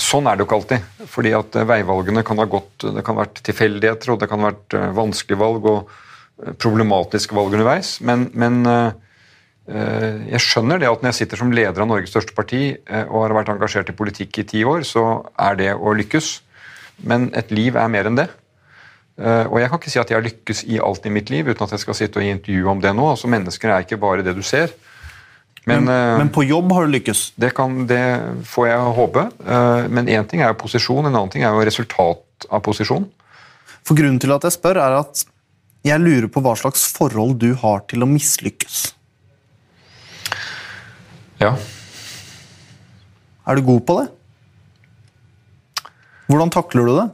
Sånn 0.00 0.26
er 0.28 0.36
det 0.36 0.44
jo 0.44 0.48
ikke 0.48 0.58
alltid. 0.60 0.84
fordi 1.12 1.32
at 1.36 1.56
eh, 1.56 1.66
Veivalgene 1.68 2.24
kan 2.26 2.40
ha 2.40 2.46
gått 2.48 2.84
Det 2.84 3.04
kan 3.04 3.16
ha 3.16 3.24
vært 3.24 3.42
tilfeldigheter, 3.44 4.12
og 4.12 4.20
det 4.20 4.28
kan 4.30 4.42
ha 4.42 4.50
vært 4.50 4.76
eh, 4.76 4.92
vanskelige 4.96 5.40
valg 5.40 5.68
og 5.70 5.90
eh, 5.90 6.54
problematiske 6.56 7.36
valg 7.36 7.56
underveis. 7.56 7.98
Men, 8.00 8.30
men 8.34 8.62
jeg 9.66 10.38
skjønner 10.44 10.78
det 10.78 10.86
at 10.86 11.00
når 11.02 11.10
jeg 11.10 11.16
sitter 11.24 11.40
som 11.40 11.48
leder 11.50 11.82
av 11.82 11.88
Norges 11.90 12.12
største 12.12 12.36
parti 12.36 12.76
og 12.86 13.16
har 13.24 13.32
vært 13.34 13.48
engasjert 13.50 13.88
i 13.90 13.96
politikk 13.98 14.38
i 14.38 14.44
ti 14.46 14.60
år, 14.62 14.84
så 14.86 15.24
er 15.42 15.56
det 15.58 15.72
å 15.74 15.90
lykkes. 15.98 16.28
Men 17.10 17.32
et 17.34 17.50
liv 17.50 17.74
er 17.74 17.90
mer 17.90 18.06
enn 18.06 18.20
det. 18.20 18.28
Og 19.18 19.56
jeg 19.58 19.72
kan 19.72 19.82
ikke 19.82 19.90
si 19.90 19.98
at 19.98 20.12
jeg 20.12 20.20
har 20.20 20.22
lykkes 20.22 20.62
i 20.70 20.78
alt 20.78 21.10
i 21.10 21.12
mitt 21.16 21.34
liv 21.34 21.50
uten 21.50 21.66
at 21.66 21.74
jeg 21.74 21.82
skal 21.82 21.98
sitte 21.98 22.22
og 22.22 22.28
gi 22.28 22.36
intervju 22.36 22.70
om 22.70 22.84
det 22.84 22.94
nå. 22.94 23.08
Altså 23.16 23.32
Mennesker 23.32 23.74
er 23.74 23.82
ikke 23.82 23.98
bare 24.06 24.22
det 24.22 24.36
du 24.38 24.44
ser. 24.46 24.70
Men, 25.66 25.84
men, 25.84 25.90
eh, 25.90 26.18
men, 26.18 26.28
på 26.30 26.44
jobb 26.46 26.70
har 26.72 26.86
du 26.86 26.94
lykkes? 26.94 27.32
Det, 27.34 27.50
kan, 27.56 27.80
det 27.90 28.02
får 28.46 28.68
jeg 28.68 28.90
håpe. 29.00 29.24
Eh, 29.42 29.86
men 29.90 30.06
én 30.06 30.28
ting 30.30 30.42
er 30.44 30.52
jo 30.52 30.60
posisjon, 30.60 31.02
en 31.08 31.10
annen 31.10 31.32
ting 31.32 31.42
er 31.42 31.56
jo 31.56 31.64
resultat 31.66 32.46
av 32.46 32.62
posisjon. 32.62 33.08
For 33.86 33.98
Grunnen 33.98 34.20
til 34.22 34.34
at 34.34 34.46
jeg 34.46 34.54
spør, 34.54 34.78
er 34.82 35.00
at 35.00 35.24
jeg 35.86 36.02
lurer 36.02 36.30
på 36.30 36.42
hva 36.42 36.54
slags 36.58 36.86
forhold 36.94 37.36
du 37.42 37.50
har 37.58 37.82
til 37.90 38.06
å 38.06 38.10
mislykkes. 38.10 38.78
Ja. 41.42 41.52
Er 43.46 43.58
du 43.58 43.66
god 43.66 43.84
på 43.86 44.00
det? 44.00 44.08
Hvordan 46.30 46.50
takler 46.50 46.86
du 46.86 46.96
det? 46.96 47.06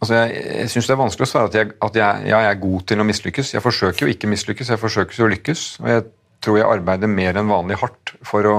Altså 0.00 0.16
jeg 0.16 0.44
jeg 0.60 0.70
syns 0.72 0.86
det 0.88 0.94
er 0.94 1.00
vanskelig 1.00 1.26
å 1.26 1.30
svare 1.30 1.50
at, 1.50 1.56
jeg, 1.58 1.74
at 1.82 1.96
jeg, 1.98 2.30
ja, 2.30 2.38
jeg 2.46 2.54
er 2.54 2.62
god 2.62 2.86
til 2.90 3.02
å 3.02 3.06
mislykkes. 3.06 3.54
Jeg 3.54 3.62
forsøker 3.62 4.06
jo 4.06 4.14
ikke 4.14 4.30
mislykkes, 4.30 4.70
jeg 4.74 4.80
forsøker 4.80 5.26
å 5.26 5.30
lykkes. 5.30 5.64
og 5.82 5.90
jeg 5.90 6.10
tror 6.44 6.58
jeg 6.58 6.68
arbeider 6.68 7.10
mer 7.10 7.38
enn 7.38 7.50
vanlig 7.50 7.78
hardt 7.80 8.14
for 8.26 8.48
å, 8.48 8.58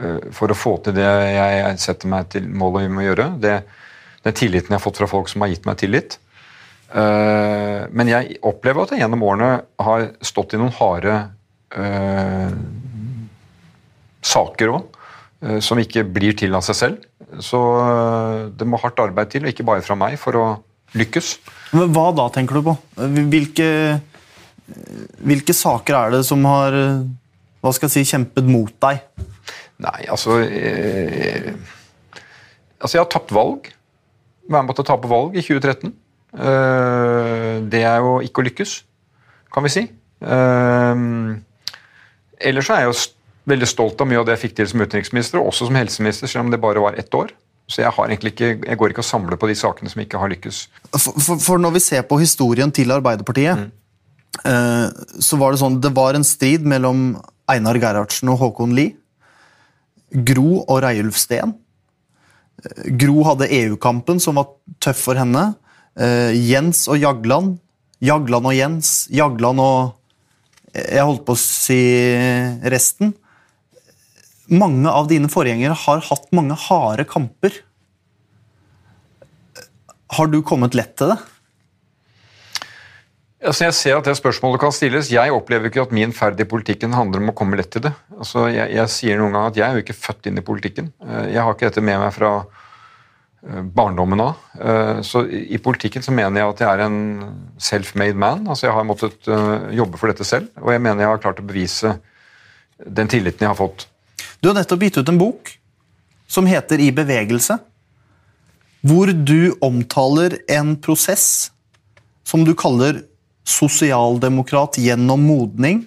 eh, 0.00 0.30
for 0.36 0.52
å 0.52 0.58
få 0.58 0.76
til 0.84 0.96
det 0.98 1.06
jeg 1.08 1.78
setter 1.82 2.12
meg 2.12 2.30
til 2.32 2.48
mål 2.48 2.82
om 2.84 3.00
å 3.00 3.06
gjøre. 3.06 3.28
Det, 3.40 3.56
den 4.26 4.36
tilliten 4.36 4.74
jeg 4.74 4.78
har 4.78 4.84
fått 4.84 5.00
fra 5.00 5.10
folk 5.10 5.30
som 5.32 5.44
har 5.44 5.52
gitt 5.52 5.68
meg 5.68 5.80
tillit. 5.80 6.18
Eh, 6.90 7.82
men 7.90 8.12
jeg 8.12 8.40
opplever 8.46 8.84
at 8.84 8.94
jeg 8.94 9.04
gjennom 9.04 9.26
årene 9.26 9.52
har 9.80 10.08
stått 10.26 10.56
i 10.56 10.60
noen 10.60 10.74
harde 10.74 11.18
uh, 11.70 12.50
saker 14.26 14.72
òg, 14.74 14.96
som 15.64 15.78
ikke 15.80 16.02
blir 16.04 16.34
til 16.36 16.52
av 16.52 16.64
seg 16.66 16.76
selv. 16.76 17.04
Så 17.40 17.56
det 18.58 18.66
må 18.68 18.76
hardt 18.82 19.00
arbeid 19.00 19.30
til, 19.32 19.46
og 19.46 19.54
ikke 19.54 19.64
bare 19.64 19.84
fra 19.86 19.94
meg, 19.96 20.18
for 20.20 20.36
å 20.36 20.44
lykkes. 20.98 21.30
Men 21.76 21.92
hva 21.94 22.10
da, 22.16 22.26
tenker 22.34 22.58
du 22.58 22.66
på? 22.66 22.74
Hvilke, 23.30 23.68
hvilke 25.26 25.54
saker 25.56 25.96
er 25.96 26.14
det 26.16 26.24
som 26.28 26.44
har 26.48 26.76
hva 27.60 27.72
skal 27.76 27.90
jeg 27.90 28.06
si, 28.06 28.14
kjempet 28.14 28.46
mot 28.48 28.72
deg? 28.80 29.02
Nei, 29.84 30.00
altså 30.08 30.40
eh, 30.44 31.52
Altså, 32.80 32.96
jeg 32.96 33.02
har 33.02 33.10
tapt 33.12 33.32
valg. 33.36 33.66
Være 34.48 34.64
med 34.64 34.76
på 34.76 34.80
å 34.80 34.88
tape 34.88 35.08
valg 35.10 35.34
i 35.36 35.42
2013. 35.44 35.92
Eh, 36.32 37.56
det 37.68 37.82
er 37.84 38.00
jo 38.00 38.14
ikke 38.24 38.40
å 38.40 38.46
lykkes, 38.46 38.72
kan 39.52 39.66
vi 39.66 39.72
si. 39.74 39.82
Eh, 40.24 41.02
ellers 42.48 42.70
er 42.72 42.86
jeg 42.86 42.88
jo 42.88 42.96
veldig 43.52 43.68
stolt 43.68 44.00
av 44.00 44.08
mye 44.08 44.22
av 44.22 44.26
det 44.28 44.38
jeg 44.38 44.44
fikk 44.46 44.56
til 44.56 44.70
som 44.72 44.80
utenriksminister, 44.80 45.42
og 45.42 45.52
også 45.52 45.68
som 45.68 45.76
helseminister, 45.76 46.30
selv 46.30 46.46
om 46.46 46.54
det 46.54 46.62
bare 46.62 46.80
var 46.80 46.96
ett 47.00 47.12
år. 47.16 47.34
Så 47.70 47.84
jeg, 47.84 47.92
har 47.94 48.10
ikke, 48.16 48.48
jeg 48.64 48.78
går 48.80 48.94
ikke 48.94 49.04
og 49.04 49.10
samler 49.10 49.38
på 49.38 49.46
de 49.46 49.54
sakene 49.58 49.92
som 49.92 50.00
ikke 50.02 50.18
har 50.18 50.32
lykkes. 50.32 50.64
For, 50.96 51.20
for, 51.20 51.44
for 51.44 51.60
når 51.60 51.76
vi 51.76 51.84
ser 51.84 52.08
på 52.08 52.18
historien 52.18 52.72
til 52.74 52.90
Arbeiderpartiet, 52.96 53.60
mm. 53.60 53.79
Eh, 54.44 54.86
så 55.20 55.38
var 55.40 55.52
det 55.52 55.60
sånn 55.62 55.80
Det 55.82 55.92
var 55.96 56.16
en 56.16 56.26
strid 56.26 56.66
mellom 56.68 57.14
Einar 57.50 57.78
Gerhardsen 57.80 58.30
og 58.32 58.40
Håkon 58.44 58.76
Lie. 58.76 58.96
Gro 60.10 60.62
og 60.64 60.82
Reiulf 60.84 61.18
Steen. 61.18 61.54
Gro 63.00 63.22
hadde 63.24 63.48
EU-kampen, 63.56 64.20
som 64.20 64.36
var 64.40 64.50
tøff 64.82 65.06
for 65.06 65.18
henne. 65.18 65.52
Uh, 65.98 66.30
Jens 66.34 66.84
og 66.90 67.00
Jagland. 67.00 67.56
Jagland 68.04 68.50
og 68.50 68.56
Jens. 68.56 68.92
Jagland 69.12 69.62
og 69.62 69.96
Jeg 70.70 71.02
holdt 71.02 71.24
på 71.26 71.34
å 71.34 71.40
si 71.40 71.80
resten. 72.70 73.14
Mange 74.50 74.90
av 74.90 75.08
dine 75.10 75.30
forgjengere 75.30 75.74
har 75.74 76.04
hatt 76.06 76.28
mange 76.34 76.54
harde 76.68 77.06
kamper. 77.10 77.56
Har 80.14 80.30
du 80.30 80.40
kommet 80.46 80.76
lett 80.78 80.94
til 80.98 81.10
det? 81.10 81.18
Altså 83.40 83.64
jeg 83.64 83.76
ser 83.76 83.96
at 83.96 84.04
det 84.04 84.18
spørsmålet 84.18 84.60
kan 84.60 84.72
stilles. 84.74 85.08
Jeg 85.12 85.32
opplever 85.32 85.70
ikke 85.70 85.86
at 85.86 85.92
min 85.96 86.12
ferd 86.12 86.40
i 86.42 86.48
politikken 86.48 86.92
handler 86.92 87.22
om 87.22 87.30
å 87.32 87.36
komme 87.36 87.56
lett 87.56 87.70
til 87.72 87.86
det. 87.86 87.94
Altså 88.12 88.50
jeg, 88.52 88.68
jeg, 88.76 88.92
sier 88.92 89.20
noen 89.20 89.32
ganger 89.32 89.52
at 89.52 89.60
jeg 89.60 89.64
er 89.66 89.78
jo 89.78 89.84
ikke 89.86 89.96
født 89.96 90.28
inn 90.28 90.40
i 90.40 90.44
politikken. 90.44 90.90
Eh, 91.06 91.30
jeg 91.32 91.40
har 91.40 91.56
ikke 91.56 91.70
dette 91.70 91.84
med 91.84 92.02
meg 92.02 92.12
fra 92.12 92.34
eh, 92.42 93.62
barndommen 93.80 94.24
av. 94.26 94.44
Eh, 94.60 95.00
så 95.08 95.24
i 95.24 95.60
politikken 95.62 96.04
så 96.04 96.12
mener 96.12 96.42
jeg 96.42 96.52
at 96.52 96.62
jeg 96.66 96.68
er 96.74 96.84
en 96.84 97.00
self-made 97.70 98.20
man. 98.20 98.44
Altså 98.44 98.68
jeg 98.68 98.76
har 98.76 98.88
måttet 98.90 99.32
jobbe 99.78 100.02
for 100.02 100.12
dette 100.12 100.28
selv, 100.28 100.52
og 100.60 100.74
jeg 100.76 100.84
mener 100.84 101.06
jeg 101.06 101.14
har 101.14 101.24
klart 101.24 101.40
å 101.40 101.48
bevise 101.48 101.96
den 102.84 103.08
tilliten 103.08 103.46
jeg 103.46 103.54
har 103.54 103.60
fått. 103.60 103.88
Du 104.44 104.50
har 104.50 104.60
nettopp 104.60 104.84
gitt 104.84 105.00
ut 105.00 105.12
en 105.12 105.20
bok 105.20 105.54
som 106.30 106.44
heter 106.48 106.80
I 106.80 106.92
bevegelse, 106.92 107.56
hvor 108.84 109.08
du 109.12 109.56
omtaler 109.64 110.42
en 110.52 110.76
prosess 110.80 111.54
som 112.28 112.44
du 112.44 112.52
kaller 112.56 113.00
Sosialdemokrat 113.50 114.78
gjennom 114.78 115.24
modning. 115.26 115.82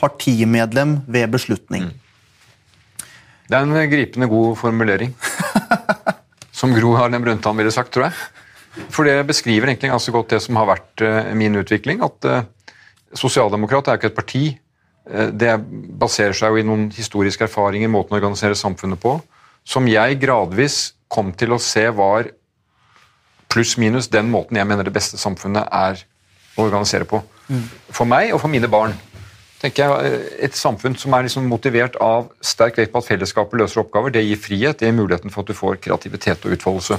Partimedlem 0.00 0.98
ved 1.06 1.30
beslutning. 1.34 1.90
Mm. 1.90 2.00
Det 3.44 3.58
er 3.58 3.66
en 3.66 3.90
gripende 3.90 4.28
god 4.30 4.56
formulering. 4.56 5.12
som 6.58 6.72
Gro 6.72 6.94
Harlem 6.96 7.22
Brundtland 7.22 7.60
ville 7.60 7.72
sagt, 7.74 7.92
tror 7.92 8.08
jeg. 8.08 8.16
For 8.90 9.06
det 9.06 9.26
beskriver 9.28 9.68
egentlig 9.68 9.92
ganske 9.92 10.14
godt 10.14 10.34
det 10.34 10.40
som 10.42 10.58
har 10.58 10.70
vært 10.70 11.04
uh, 11.04 11.32
min 11.36 11.60
utvikling. 11.60 12.02
At 12.02 12.28
uh, 12.30 12.44
sosialdemokrat 13.14 13.90
er 13.90 14.00
ikke 14.00 14.12
et 14.12 14.18
parti. 14.18 14.44
Uh, 15.04 15.28
det 15.28 15.58
baserer 16.00 16.34
seg 16.36 16.54
jo 16.54 16.62
i 16.62 16.66
noen 16.66 16.88
historiske 16.94 17.46
erfaringer, 17.46 17.92
måten 17.92 18.16
å 18.16 18.20
organisere 18.20 18.58
samfunnet 18.58 19.02
på, 19.02 19.18
som 19.64 19.86
jeg 19.90 20.18
gradvis 20.22 20.94
kom 21.12 21.30
til 21.36 21.54
å 21.54 21.60
se 21.62 21.84
var 21.94 22.32
pluss-minus 23.52 24.08
den 24.10 24.32
måten 24.32 24.58
jeg 24.58 24.66
mener 24.66 24.86
det 24.86 24.94
beste 24.94 25.20
samfunnet 25.20 25.68
er 25.70 26.00
å 26.56 26.68
organisere 26.68 27.06
på. 27.08 27.20
Mm. 27.48 27.66
For 27.92 28.08
meg 28.08 28.32
og 28.34 28.40
for 28.42 28.52
mine 28.52 28.70
barn. 28.70 28.94
tenker 29.60 29.84
jeg 29.84 30.12
eh, 30.12 30.44
Et 30.48 30.56
samfunn 30.56 30.96
som 30.96 31.12
er 31.16 31.26
liksom 31.26 31.48
motivert 31.48 31.96
av 32.00 32.30
sterk 32.40 32.78
vekt 32.78 32.92
på 32.92 33.00
at 33.00 33.08
fellesskapet 33.08 33.60
løser 33.60 33.84
oppgaver, 33.84 34.10
det 34.10 34.24
gir 34.24 34.40
frihet, 34.40 34.78
det 34.78 34.88
gir 34.88 34.96
muligheten 34.96 35.30
for 35.30 35.42
at 35.42 35.48
du 35.48 35.54
får 35.54 35.80
kreativitet 35.84 36.44
og 36.44 36.56
utfoldelse. 36.56 36.98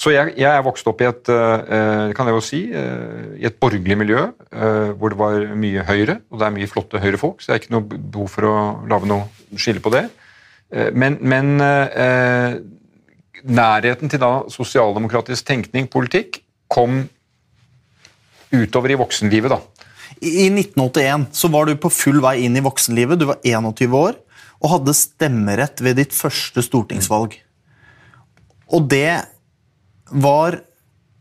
Så 0.00 0.14
jeg, 0.14 0.32
jeg 0.38 0.48
er 0.48 0.62
vokst 0.64 0.86
opp 0.88 1.02
i 1.02 1.08
et 1.10 1.28
uh, 1.28 2.12
kan 2.16 2.28
jeg 2.30 2.32
jo 2.32 2.40
si, 2.40 2.60
i 2.72 3.44
et 3.44 3.58
borgerlig 3.60 3.98
miljø 4.00 4.22
hvor 4.96 5.12
det 5.12 5.18
var 5.18 5.42
mye 5.60 5.82
Høyre, 5.84 6.14
og 6.30 6.40
det 6.40 6.46
er 6.46 6.54
mye 6.54 6.68
flotte 6.70 7.02
Høyre-folk, 7.02 7.42
så 7.42 7.50
jeg 7.50 7.58
har 7.58 7.60
ikke 7.60 7.74
noe 7.74 7.98
behov 8.14 8.30
for 8.32 8.48
å 8.48 8.54
lage 8.88 9.10
noe 9.10 9.58
skille 9.60 9.82
på 9.84 9.92
det. 9.92 10.06
men, 10.96 11.18
men 11.20 11.60
nærheten 13.44 14.08
til 14.08 14.22
da 14.22 14.32
sosialdemokratisk 14.48 15.46
tenkning, 15.46 15.90
politikk, 15.92 16.40
kom 16.70 17.02
utover 18.50 18.94
i 18.94 18.98
voksenlivet, 19.00 19.52
da. 19.52 19.86
I 20.20 20.48
1981 20.50 21.28
så 21.32 21.48
var 21.48 21.66
du 21.66 21.76
på 21.80 21.90
full 21.92 22.20
vei 22.22 22.40
inn 22.44 22.58
i 22.58 22.64
voksenlivet. 22.64 23.20
Du 23.20 23.28
var 23.30 23.38
21 23.46 23.94
år 23.96 24.18
og 24.60 24.72
hadde 24.74 24.96
stemmerett 24.96 25.80
ved 25.80 25.96
ditt 26.00 26.16
første 26.16 26.64
stortingsvalg. 26.64 27.38
Og 28.70 28.88
det 28.90 29.22
var 30.10 30.60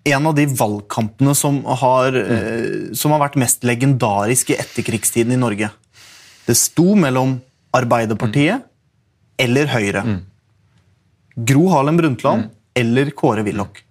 en 0.09 0.27
av 0.27 0.35
de 0.35 0.45
valgkampene 0.49 1.35
som 1.37 1.61
har, 1.63 2.15
mm. 2.15 2.95
som 2.97 3.13
har 3.13 3.23
vært 3.23 3.37
mest 3.39 3.65
legendarisk 3.67 4.51
i 4.53 4.57
etterkrigstiden 4.59 5.35
i 5.35 5.39
Norge. 5.39 5.69
Det 6.47 6.57
sto 6.57 6.95
mellom 6.97 7.37
Arbeiderpartiet 7.75 8.63
mm. 8.63 8.67
eller 9.45 9.69
Høyre. 9.69 10.03
Mm. 10.05 10.19
Gro 11.49 11.67
Harlem 11.71 11.99
Brundtland 11.99 12.47
mm. 12.47 12.55
eller 12.81 13.11
Kåre 13.15 13.45
Willoch. 13.47 13.83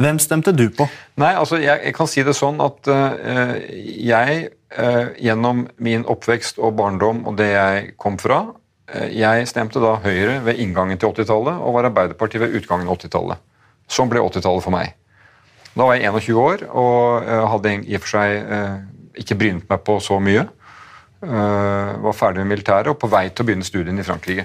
Hvem 0.00 0.18
stemte 0.18 0.52
du 0.54 0.66
på? 0.74 0.86
Nei, 1.22 1.32
altså 1.38 1.60
Jeg, 1.62 1.78
jeg 1.86 1.94
kan 1.94 2.10
si 2.10 2.24
det 2.26 2.34
sånn 2.34 2.58
at 2.64 2.90
uh, 2.90 3.54
jeg 3.70 4.48
uh, 4.74 5.14
gjennom 5.22 5.64
min 5.78 6.06
oppvekst 6.10 6.58
og 6.58 6.74
barndom 6.80 7.22
og 7.28 7.38
det 7.38 7.52
jeg 7.52 7.92
kom 8.00 8.18
fra 8.18 8.40
uh, 8.50 9.06
Jeg 9.14 9.46
stemte 9.50 9.82
da 9.82 9.94
Høyre 10.02 10.40
ved 10.48 10.58
inngangen 10.62 10.98
til 10.98 11.14
80-tallet 11.14 11.62
og 11.62 11.78
var 11.78 11.90
Arbeiderpartiet 11.92 12.42
ved 12.42 12.58
utgangen 12.58 12.90
av 12.90 12.98
80-tallet. 12.98 13.46
Sånn 13.90 14.10
ble 14.10 14.22
80-tallet 14.24 14.66
for 14.66 14.74
meg. 14.74 14.96
Da 15.74 15.86
var 15.86 15.98
jeg 15.98 16.10
21 16.10 16.42
år 16.42 16.66
og 16.70 17.30
hadde 17.50 17.72
i 17.82 17.96
og 17.96 18.04
for 18.04 18.12
seg 18.14 19.18
ikke 19.18 19.36
brynt 19.38 19.64
meg 19.70 19.80
på 19.82 19.96
så 20.02 20.20
mye. 20.22 20.44
var 21.24 22.14
ferdig 22.14 22.44
med 22.44 22.52
militæret 22.52 22.92
og 22.92 23.00
på 23.02 23.10
vei 23.10 23.24
til 23.30 23.42
å 23.42 23.48
begynne 23.48 23.66
studiene 23.66 23.98
i 24.00 24.06
Frankrike. 24.06 24.44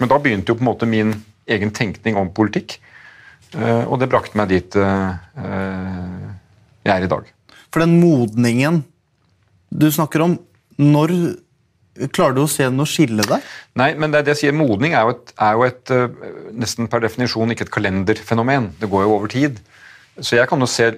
Men 0.00 0.10
da 0.10 0.18
begynte 0.18 0.50
jo 0.50 0.58
på 0.58 0.64
en 0.66 0.68
måte 0.68 0.88
min 0.90 1.14
egen 1.46 1.70
tenkning 1.70 2.18
om 2.18 2.32
politikk. 2.34 2.80
Eh, 3.54 3.84
og 3.86 4.00
det 4.00 4.10
brakte 4.10 4.38
meg 4.38 4.50
dit 4.50 4.76
eh, 4.80 5.08
eh, 5.38 6.28
jeg 6.86 6.92
er 6.94 7.06
i 7.06 7.10
dag. 7.10 7.32
For 7.70 7.84
den 7.84 7.98
modningen 8.00 8.82
du 9.70 9.90
snakker 9.92 10.26
om, 10.26 10.38
når 10.80 11.18
Klarer 12.12 12.34
du 12.36 12.42
å 12.42 12.50
se 12.52 12.66
noe 12.68 12.84
skille 12.84 13.24
der? 13.24 13.40
Nei, 13.80 13.86
men 13.96 14.12
det, 14.12 14.26
det 14.26 14.34
jeg 14.34 14.38
sier, 14.42 14.52
modning 14.52 14.92
er 14.92 15.06
jo, 15.06 15.14
et, 15.14 15.30
er 15.40 15.54
jo 15.56 15.62
et, 15.64 15.92
nesten 16.52 16.90
per 16.92 17.00
definisjon 17.00 17.54
ikke 17.54 17.64
et 17.64 17.70
kalenderfenomen. 17.72 18.66
Det 18.76 18.90
går 18.92 19.06
jo 19.06 19.14
over 19.14 19.32
tid. 19.32 19.62
Så 20.20 20.36
jeg 20.36 20.44
kan 20.50 20.60
jo 20.60 20.68
se 20.68 20.90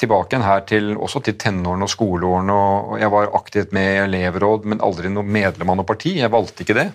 tilbake 0.00 0.32
igjen 0.32 0.46
her 0.46 0.64
til, 0.64 0.88
også 0.96 1.20
til 1.26 1.36
tenårene 1.44 1.84
og 1.84 1.92
skoleårene. 1.92 2.56
og 2.56 2.96
Jeg 3.02 3.12
var 3.12 3.36
aktivt 3.36 3.76
med 3.76 3.90
i 3.90 4.00
elevråd, 4.06 4.64
men 4.72 4.80
aldri 4.80 5.12
noe 5.12 5.28
medlem 5.28 5.74
av 5.74 5.82
noe 5.82 5.90
parti. 5.92 6.14
Jeg 6.22 6.32
valgte 6.32 6.64
ikke 6.64 6.78
det. 6.80 6.88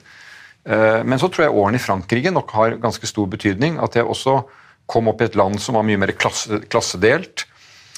Men 1.06 1.22
så 1.22 1.30
tror 1.30 1.46
jeg 1.46 1.60
årene 1.62 1.78
i 1.78 1.86
Frankrike 1.86 2.34
nok 2.34 2.58
har 2.58 2.80
ganske 2.82 3.14
stor 3.14 3.30
betydning. 3.30 3.78
At 3.78 4.02
jeg 4.02 4.10
også 4.10 4.40
kom 4.90 5.10
opp 5.12 5.22
i 5.22 5.28
et 5.30 5.38
land 5.38 5.60
som 5.62 5.78
var 5.78 5.86
mye 5.88 6.00
mer 6.02 6.14
klasse, 6.18 6.62
klassedelt. 6.70 7.46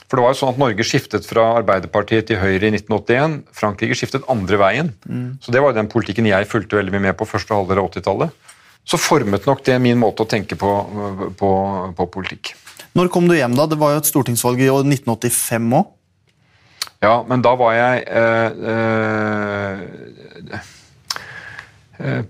For 0.08 0.20
det 0.20 0.24
var 0.24 0.32
jo 0.32 0.40
sånn 0.40 0.54
at 0.54 0.62
Norge 0.62 0.86
skiftet 0.88 1.26
fra 1.28 1.50
Arbeiderpartiet 1.60 2.30
til 2.30 2.40
Høyre 2.40 2.70
i 2.70 2.74
1981. 2.78 3.42
Frankrike 3.56 3.98
skiftet 4.00 4.28
andre 4.32 4.60
veien. 4.62 4.94
Mm. 5.04 5.36
Så 5.44 5.52
Det 5.52 5.64
var 5.64 5.74
jo 5.74 5.82
den 5.82 5.92
politikken 5.92 6.30
jeg 6.30 6.48
fulgte 6.48 6.80
veldig 6.80 6.94
mye 6.96 7.10
med 7.10 7.18
på 7.20 7.28
første 7.28 7.54
halvdel 7.54 7.82
av 7.82 7.90
80-tallet. 7.92 8.54
Så 8.88 8.96
formet 9.02 9.44
nok 9.50 9.66
det 9.68 9.76
min 9.84 10.00
måte 10.00 10.24
å 10.24 10.30
tenke 10.32 10.56
på, 10.56 10.72
på, 11.36 11.52
på, 11.98 12.08
politikk. 12.14 12.54
Når 12.96 13.12
kom 13.12 13.28
du 13.28 13.36
hjem, 13.36 13.58
da? 13.58 13.68
Det 13.68 13.76
var 13.82 13.94
jo 13.94 14.00
et 14.00 14.08
stortingsvalg 14.08 14.64
i 14.64 14.72
1985 14.72 15.76
òg? 15.76 15.92
Ja, 17.04 17.20
men 17.28 17.44
da 17.46 17.52
var 17.60 17.76
jeg 17.76 18.08
eh, 18.08 18.70
eh, 18.72 19.82
Eh, 20.54 20.60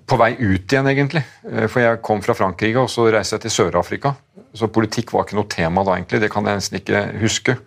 på 0.07 0.17
vei 0.19 0.31
ut 0.39 0.71
igjen, 0.71 0.87
egentlig. 0.87 1.23
Eh, 1.51 1.67
for 1.67 1.83
jeg 1.83 2.01
kom 2.05 2.21
fra 2.23 2.35
Frankrike, 2.37 2.79
og 2.79 2.91
så 2.91 3.07
reiste 3.11 3.35
jeg 3.37 3.45
til 3.45 3.55
Sør-Afrika. 3.55 4.13
Så 4.57 4.69
politikk 4.73 5.11
var 5.13 5.25
ikke 5.25 5.37
noe 5.39 5.49
tema 5.51 5.83
da, 5.85 5.97
egentlig. 5.97 6.21
Det 6.23 6.31
kan 6.33 6.47
jeg 6.47 6.61
nesten 6.61 6.79
ikke 6.79 7.03
huske. 7.21 7.57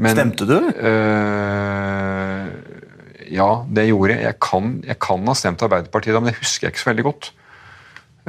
Men, 0.00 0.14
Stemte 0.14 0.46
du? 0.48 0.56
Øh, 0.70 2.44
ja, 3.30 3.50
det 3.68 3.88
gjorde 3.90 4.14
jeg. 4.14 4.22
Jeg 4.30 4.38
kan, 4.42 4.72
jeg 4.86 4.98
kan 5.02 5.28
ha 5.28 5.34
stemt 5.36 5.62
Arbeiderpartiet 5.66 6.16
da, 6.16 6.22
men 6.22 6.32
det 6.32 6.40
husker 6.40 6.66
jeg 6.66 6.74
ikke 6.74 6.84
så 6.86 6.90
veldig 6.92 7.06
godt. 7.10 7.32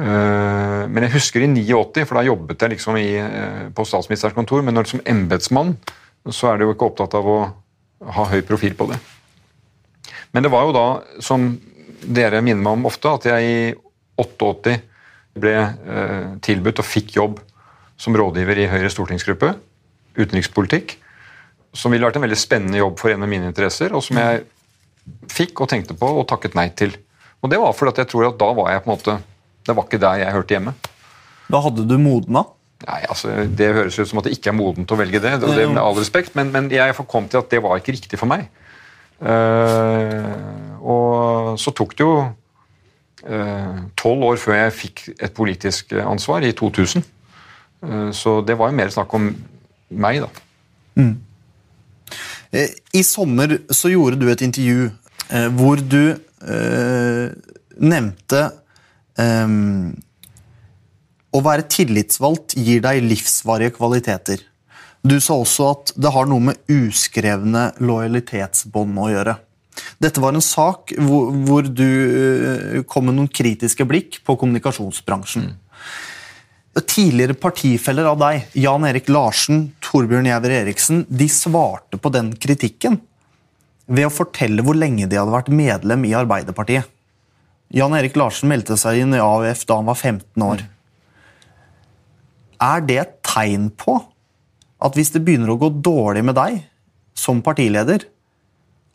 Uh, 0.02 0.88
men 0.88 1.04
jeg 1.04 1.12
husker 1.12 1.44
i 1.44 1.48
89, 1.52 2.06
for 2.08 2.16
da 2.16 2.22
jobbet 2.24 2.62
jeg 2.64 2.72
liksom 2.72 2.96
i, 2.98 3.10
på 3.76 3.84
statsministerens 3.86 4.34
kontor. 4.34 4.62
Men 4.64 4.74
når 4.74 4.88
som 4.90 5.04
embetsmann 5.06 5.76
så 6.30 6.52
er 6.52 6.58
du 6.58 6.68
jo 6.68 6.74
ikke 6.74 6.86
opptatt 6.86 7.16
av 7.18 7.26
å 7.26 7.38
ha 8.14 8.28
høy 8.30 8.42
profil 8.46 8.76
på 8.78 8.86
det. 8.90 8.98
Men 10.32 10.44
det 10.44 10.52
var 10.52 10.68
jo 10.68 10.74
da, 10.74 10.86
som 11.22 11.50
dere 12.02 12.42
minner 12.44 12.62
meg 12.64 12.78
om 12.78 12.88
ofte, 12.90 13.10
at 13.10 13.28
jeg 13.30 13.48
i 13.48 13.58
88 14.20 14.76
ble 15.42 15.54
eh, 15.56 16.32
tilbudt 16.44 16.82
og 16.82 16.86
fikk 16.86 17.16
jobb 17.16 17.40
som 18.00 18.16
rådgiver 18.18 18.58
i 18.58 18.68
Høyres 18.70 18.96
stortingsgruppe, 18.96 19.54
utenrikspolitikk, 20.18 20.96
som 21.72 21.94
ville 21.94 22.04
vært 22.04 22.18
en 22.20 22.26
veldig 22.26 22.38
spennende 22.40 22.80
jobb 22.80 22.98
for 23.00 23.12
en 23.12 23.24
av 23.24 23.30
mine 23.30 23.48
interesser, 23.48 23.94
og 23.96 24.04
som 24.04 24.18
jeg 24.20 24.42
fikk 25.32 25.62
og 25.62 25.70
tenkte 25.72 25.96
på 25.98 26.08
og 26.18 26.26
takket 26.30 26.56
nei 26.58 26.68
til. 26.76 26.94
Og 27.42 27.50
det 27.50 27.60
var 27.62 27.74
fordi 27.74 27.94
at 27.94 28.02
jeg 28.02 28.12
tror 28.12 28.28
at 28.28 28.40
da 28.40 28.50
var 28.54 28.72
jeg 28.72 28.82
på 28.84 28.90
en 28.90 28.92
måte 28.92 29.14
Det 29.66 29.74
var 29.74 29.86
ikke 29.86 29.98
der 30.02 30.20
jeg 30.20 30.34
hørte 30.34 30.54
hjemme. 30.54 30.72
Da 31.50 31.60
hadde 31.62 31.86
du 31.86 31.94
modna? 31.98 32.44
Nei, 32.82 33.00
altså, 33.06 33.30
Det 33.46 33.68
høres 33.74 33.98
ut 33.98 34.10
som 34.10 34.18
at 34.18 34.26
det 34.26 34.34
ikke 34.36 34.50
er 34.50 34.58
moden 34.58 34.86
til 34.86 34.96
å 34.96 35.00
velge 35.00 35.20
det, 35.22 35.36
og 35.38 35.54
det 35.54 35.68
med 35.70 35.82
all 35.82 35.94
respekt, 35.98 36.34
men, 36.38 36.50
men 36.54 36.70
jeg 36.72 36.96
kom 37.06 37.28
til 37.30 37.42
at 37.42 37.50
det 37.50 37.62
var 37.62 37.78
ikke 37.78 37.94
riktig 37.94 38.18
for 38.18 38.30
meg. 38.30 38.48
Uh, 39.22 40.78
og 40.82 41.58
så 41.62 41.70
tok 41.70 41.92
det 41.94 42.02
jo 42.02 42.14
eh, 43.22 43.76
tolv 43.94 44.24
år 44.32 44.40
før 44.42 44.56
jeg 44.56 44.72
fikk 44.74 45.02
et 45.14 45.34
politisk 45.36 45.92
ansvar, 46.02 46.42
i 46.42 46.50
2000. 46.58 47.04
Uh, 47.86 48.10
så 48.10 48.40
det 48.42 48.56
var 48.58 48.72
jo 48.72 48.78
mer 48.80 48.90
snakk 48.90 49.14
om 49.14 49.28
meg, 49.92 50.24
da. 50.24 50.48
Mm. 50.98 51.14
I 52.52 53.00
sommer 53.06 53.54
så 53.72 53.88
gjorde 53.88 54.18
du 54.20 54.26
et 54.28 54.42
intervju 54.44 54.90
hvor 55.56 55.80
du 55.80 56.12
nevnte 57.80 58.42
eh, 59.20 59.54
å 61.32 61.42
være 61.46 61.68
tillitsvalgt 61.72 62.56
gir 62.60 62.82
deg 62.84 63.04
livsvarige 63.06 63.76
kvaliteter. 63.78 64.42
Du 65.02 65.16
sa 65.18 65.34
også 65.34 65.70
at 65.72 65.92
det 65.98 66.12
har 66.14 66.28
noe 66.30 66.52
med 66.52 66.70
uskrevne 66.70 67.72
lojalitetsbånd 67.82 69.00
å 69.02 69.08
gjøre. 69.10 69.34
Dette 70.02 70.22
var 70.22 70.36
en 70.36 70.44
sak 70.44 70.92
hvor, 71.00 71.32
hvor 71.46 71.66
du 71.66 71.88
eh, 71.88 72.80
kom 72.86 73.08
med 73.08 73.16
noen 73.18 73.30
kritiske 73.30 73.86
blikk 73.88 74.20
på 74.26 74.36
kommunikasjonsbransjen. 74.38 75.48
Mm. 75.50 75.58
Tidligere 76.88 77.36
partifeller 77.36 78.06
av 78.08 78.20
deg, 78.20 78.46
Jan 78.56 78.86
Erik 78.88 79.10
Larsen, 79.12 79.72
Torbjørn 79.84 80.28
Jæver 80.30 80.54
Eriksen, 80.62 81.02
de 81.08 81.28
svarte 81.28 81.98
på 82.00 82.12
den 82.14 82.30
kritikken 82.40 83.00
ved 83.90 84.06
å 84.06 84.14
fortelle 84.14 84.64
hvor 84.64 84.78
lenge 84.78 85.08
de 85.10 85.18
hadde 85.18 85.34
vært 85.34 85.50
medlem 85.52 86.06
i 86.08 86.14
Arbeiderpartiet. 86.16 86.86
Jan 87.72 87.96
Erik 87.96 88.16
Larsen 88.20 88.52
meldte 88.52 88.76
seg 88.80 89.02
inn 89.02 89.16
i 89.16 89.20
AUF 89.20 89.66
da 89.68 89.80
han 89.80 89.88
var 89.88 89.98
15 89.98 90.46
år. 90.46 90.64
Er 92.62 92.84
det 92.86 92.98
et 93.00 93.14
tegn 93.26 93.70
på 93.74 93.98
at 94.82 94.98
hvis 94.98 95.12
det 95.14 95.22
begynner 95.24 95.52
å 95.52 95.60
gå 95.60 95.70
dårlig 95.84 96.24
med 96.26 96.36
deg 96.38 96.62
som 97.18 97.42
partileder, 97.44 98.06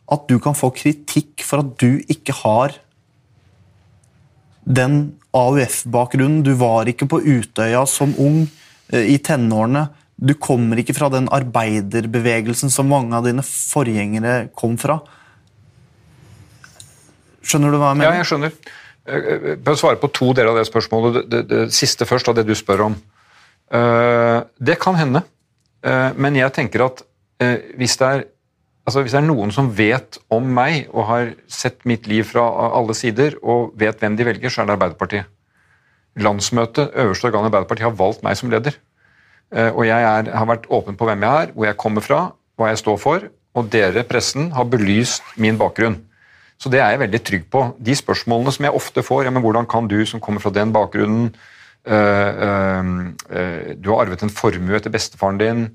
at 0.08 0.28
du 0.28 0.38
kan 0.40 0.56
få 0.56 0.70
kritikk 0.76 1.44
for 1.44 1.62
at 1.62 1.74
du 1.80 2.00
ikke 2.08 2.34
har 2.42 2.76
den 4.68 4.98
AUF-bakgrunnen. 5.36 6.42
Du 6.44 6.54
var 6.60 6.88
ikke 6.88 7.08
på 7.08 7.20
Utøya 7.24 7.84
som 7.88 8.14
ung 8.20 8.42
eh, 8.92 9.14
i 9.14 9.18
tenårene. 9.24 9.86
Du 10.16 10.34
kommer 10.34 10.80
ikke 10.80 10.96
fra 10.96 11.10
den 11.12 11.28
arbeiderbevegelsen 11.32 12.72
som 12.72 12.90
mange 12.90 13.16
av 13.16 13.28
dine 13.28 13.44
forgjengere 13.46 14.48
kom 14.56 14.76
fra. 14.80 14.98
Skjønner 17.44 17.72
du 17.72 17.78
hva 17.80 17.92
jeg 17.92 18.00
mener? 18.00 18.10
Ja, 18.10 18.22
jeg 18.22 18.28
skjønner. 18.28 18.56
Jeg 19.08 19.60
bør 19.64 19.78
svare 19.80 20.00
på 20.00 20.10
to 20.12 20.34
deler 20.36 20.52
av 20.52 20.58
det 20.58 20.66
spørsmålet. 20.68 21.20
Det, 21.20 21.28
det, 21.32 21.44
det 21.48 21.76
siste 21.76 22.04
først, 22.08 22.28
av 22.28 22.36
det 22.36 22.44
du 22.48 22.52
spør 22.58 22.90
om. 22.90 22.96
Det 23.68 24.76
kan 24.80 24.96
hende, 24.96 25.22
men 25.84 26.34
jeg 26.34 26.50
tenker 26.56 26.82
at 26.88 27.02
uh, 27.42 27.58
hvis, 27.78 27.96
det 28.00 28.06
er, 28.06 28.22
altså 28.82 29.04
hvis 29.04 29.14
det 29.14 29.20
er 29.20 29.28
noen 29.28 29.52
som 29.54 29.68
vet 29.70 30.18
om 30.34 30.42
meg 30.42 30.88
og 30.90 31.06
har 31.06 31.30
sett 31.46 31.86
mitt 31.86 32.08
liv 32.10 32.26
fra 32.26 32.44
alle 32.74 32.96
sider 32.98 33.36
og 33.42 33.76
vet 33.78 34.02
hvem 34.02 34.16
de 34.18 34.26
velger, 34.26 34.50
så 34.50 34.62
er 34.62 34.70
det 34.70 34.74
Arbeiderpartiet. 34.74 35.30
Landsmøtet, 36.18 36.90
øverste 36.98 37.30
organ 37.30 37.46
i 37.46 37.50
Arbeiderpartiet, 37.52 37.86
har 37.86 37.98
valgt 38.00 38.24
meg 38.26 38.38
som 38.40 38.50
leder. 38.50 38.74
Og 39.54 39.84
jeg 39.86 40.02
er, 40.02 40.32
har 40.34 40.48
vært 40.50 40.66
åpen 40.66 40.98
på 40.98 41.06
hvem 41.06 41.22
jeg 41.22 41.44
er, 41.44 41.52
hvor 41.54 41.68
jeg 41.68 41.78
kommer 41.78 42.04
fra, 42.04 42.18
hva 42.58 42.72
jeg 42.72 42.80
står 42.82 42.98
for. 42.98 43.28
Og 43.54 43.70
dere, 43.70 44.02
pressen, 44.08 44.50
har 44.56 44.66
belyst 44.68 45.22
min 45.38 45.56
bakgrunn. 45.60 46.00
Så 46.58 46.70
det 46.72 46.80
er 46.82 46.90
jeg 46.92 47.04
veldig 47.04 47.20
trygg 47.22 47.46
på. 47.52 47.62
De 47.78 47.94
spørsmålene 47.94 48.52
som 48.54 48.66
jeg 48.66 48.74
ofte 48.74 49.04
får, 49.06 49.28
ja, 49.28 49.32
men 49.34 49.44
hvordan 49.44 49.68
kan 49.70 49.86
du 49.90 50.00
som 50.06 50.22
kommer 50.22 50.42
fra 50.42 50.50
den 50.54 50.74
bakgrunnen 50.74 51.30
Du 51.86 53.90
har 53.90 54.02
arvet 54.02 54.22
en 54.22 54.32
formue 54.32 54.76
etter 54.76 54.92
bestefaren 54.92 55.40
din. 55.40 55.66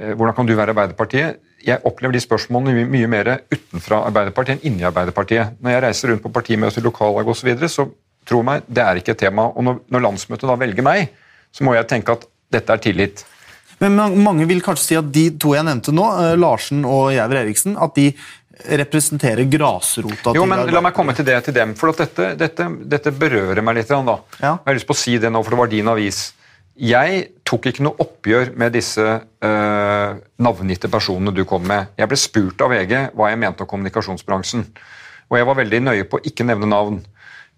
Uh, 0.00 0.12
hvordan 0.18 0.36
kan 0.36 0.48
du 0.48 0.54
være 0.56 0.74
Arbeiderpartiet? 0.74 1.42
Jeg 1.64 1.80
opplever 1.88 2.16
de 2.16 2.20
spørsmålene 2.20 2.84
mye 2.90 3.08
mer 3.08 3.30
utenfra 3.52 4.02
Arbeiderpartiet 4.10 4.58
enn 4.58 4.72
inni 4.72 4.84
Arbeiderpartiet. 4.84 5.54
Når 5.62 5.76
jeg 5.76 5.84
reiser 5.86 6.12
rundt 6.12 6.24
på 6.24 6.32
partimøter, 6.34 6.84
lokallag 6.84 7.30
osv., 7.30 7.40
så, 7.40 7.48
videre, 7.48 7.70
så 7.72 7.86
tro 8.28 8.42
meg, 8.44 8.66
det 8.68 8.84
er 8.84 9.00
ikke 9.00 9.14
et 9.14 9.22
tema. 9.24 9.46
Og 9.54 9.64
når, 9.64 9.78
når 9.94 10.04
landsmøtet 10.08 10.50
da 10.50 10.58
velger 10.60 10.84
meg, 10.84 11.14
så 11.54 11.64
må 11.64 11.76
jeg 11.78 11.88
tenke 11.88 12.18
at 12.18 12.26
dette 12.52 12.74
er 12.74 12.84
tillit. 12.84 13.24
Men 13.82 13.98
mange 14.22 14.46
vil 14.48 14.62
kanskje 14.64 14.86
si 14.86 14.98
at 14.98 15.10
de 15.14 15.24
to 15.40 15.54
jeg 15.56 15.66
nevnte 15.66 15.94
nå, 15.94 16.06
Larsen 16.38 16.84
og 16.86 17.12
Gjæver 17.14 17.42
Eriksen, 17.42 17.78
at 17.80 17.96
de 17.96 18.10
representerer 18.78 19.44
grasrota. 19.50 20.32
Jo, 20.36 20.46
men 20.48 20.64
La 20.70 20.82
meg 20.84 20.94
komme 20.96 21.14
til 21.16 21.26
det 21.26 21.40
til 21.46 21.56
dem, 21.56 21.74
for 21.78 21.94
dette, 21.96 22.32
dette, 22.38 22.68
dette, 22.86 23.12
berører 23.18 23.62
meg 23.64 23.80
litt. 23.80 23.90
Da. 23.90 24.16
Ja. 24.38 24.54
Jeg 24.54 24.70
har 24.70 24.78
lyst 24.78 24.88
på 24.88 24.96
å 24.96 25.02
si 25.02 25.18
det 25.20 25.30
nå, 25.32 25.42
for 25.42 25.54
det 25.54 25.60
var 25.60 25.72
din 25.72 25.90
avis. 25.90 26.24
Jeg 26.74 27.20
tok 27.46 27.68
ikke 27.70 27.84
noe 27.86 27.98
oppgjør 28.02 28.50
med 28.58 28.74
disse 28.74 29.02
øh, 29.04 30.16
navngitte 30.42 30.90
personene 30.90 31.34
du 31.34 31.44
kom 31.46 31.62
med. 31.70 31.92
Jeg 31.98 32.10
ble 32.10 32.18
spurt 32.18 32.64
av 32.66 32.72
VG 32.74 32.94
hva 33.14 33.30
jeg 33.30 33.40
mente 33.42 33.62
om 33.62 33.70
kommunikasjonsbransjen. 33.70 34.66
Og 35.30 35.38
jeg 35.38 35.48
var 35.48 35.60
veldig 35.60 35.80
nøye 35.86 36.08
på 36.10 36.18
å 36.18 36.24
ikke 36.26 36.46
nevne 36.46 36.70
navn. 36.70 36.98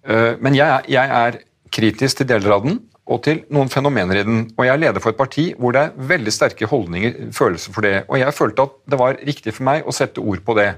Uh, 0.06 0.36
men 0.38 0.54
jeg, 0.54 0.84
jeg, 0.92 1.02
er 1.02 1.40
kritisk 1.72 2.20
til 2.20 2.28
deler 2.30 2.52
av 2.54 2.66
den 2.66 2.76
og 3.06 3.22
til 3.22 3.44
noen 3.54 3.70
fenomener 3.70 4.18
i 4.18 4.24
den. 4.26 4.42
Og 4.56 4.66
jeg 4.66 4.74
er 4.74 4.82
leder 4.82 5.02
for 5.02 5.14
et 5.14 5.20
parti 5.20 5.46
hvor 5.58 5.74
det 5.76 5.84
er 5.84 6.08
veldig 6.10 6.32
sterke 6.34 6.66
holdninger, 6.70 7.30
følelser 7.36 7.74
for 7.74 7.86
det. 7.86 7.94
Og 8.10 8.18
jeg 8.18 8.34
følte 8.34 8.66
at 8.66 8.76
det 8.90 8.98
var 8.98 9.20
riktig 9.22 9.54
for 9.54 9.68
meg 9.68 9.86
å 9.86 9.94
sette 9.94 10.22
ord 10.22 10.42
på 10.46 10.56
det. 10.58 10.72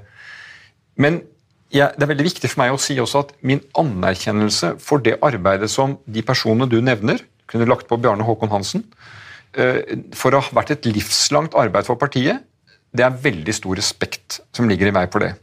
Men 1.01 1.23
jeg, 1.73 1.93
det 1.97 2.05
er 2.05 2.13
veldig 2.13 2.27
viktig 2.29 2.51
for 2.53 2.63
meg 2.63 2.75
å 2.75 2.81
si 2.81 2.99
også 3.01 3.25
at 3.25 3.33
min 3.49 3.63
anerkjennelse 3.81 4.75
for 4.83 5.05
det 5.05 5.19
arbeidet 5.25 5.71
som 5.73 5.99
de 6.05 6.25
personene 6.25 6.69
du 6.69 6.79
nevner, 6.85 7.23
kunne 7.49 7.69
lagt 7.69 7.89
på 7.89 7.97
Bjarne 8.01 8.27
Håkon 8.29 8.53
Hansen, 8.53 8.85
eh, 9.57 9.97
for 10.17 10.37
å 10.37 10.43
ha 10.45 10.57
vært 10.61 10.77
et 10.77 10.89
livslangt 10.89 11.57
arbeid 11.57 11.89
for 11.89 12.01
partiet, 12.01 12.45
det 12.93 13.05
er 13.05 13.21
veldig 13.25 13.55
stor 13.57 13.77
respekt 13.77 14.41
som 14.57 14.69
ligger 14.69 14.89
i 14.89 14.97
meg 14.97 15.13
for 15.13 15.25
det. 15.25 15.35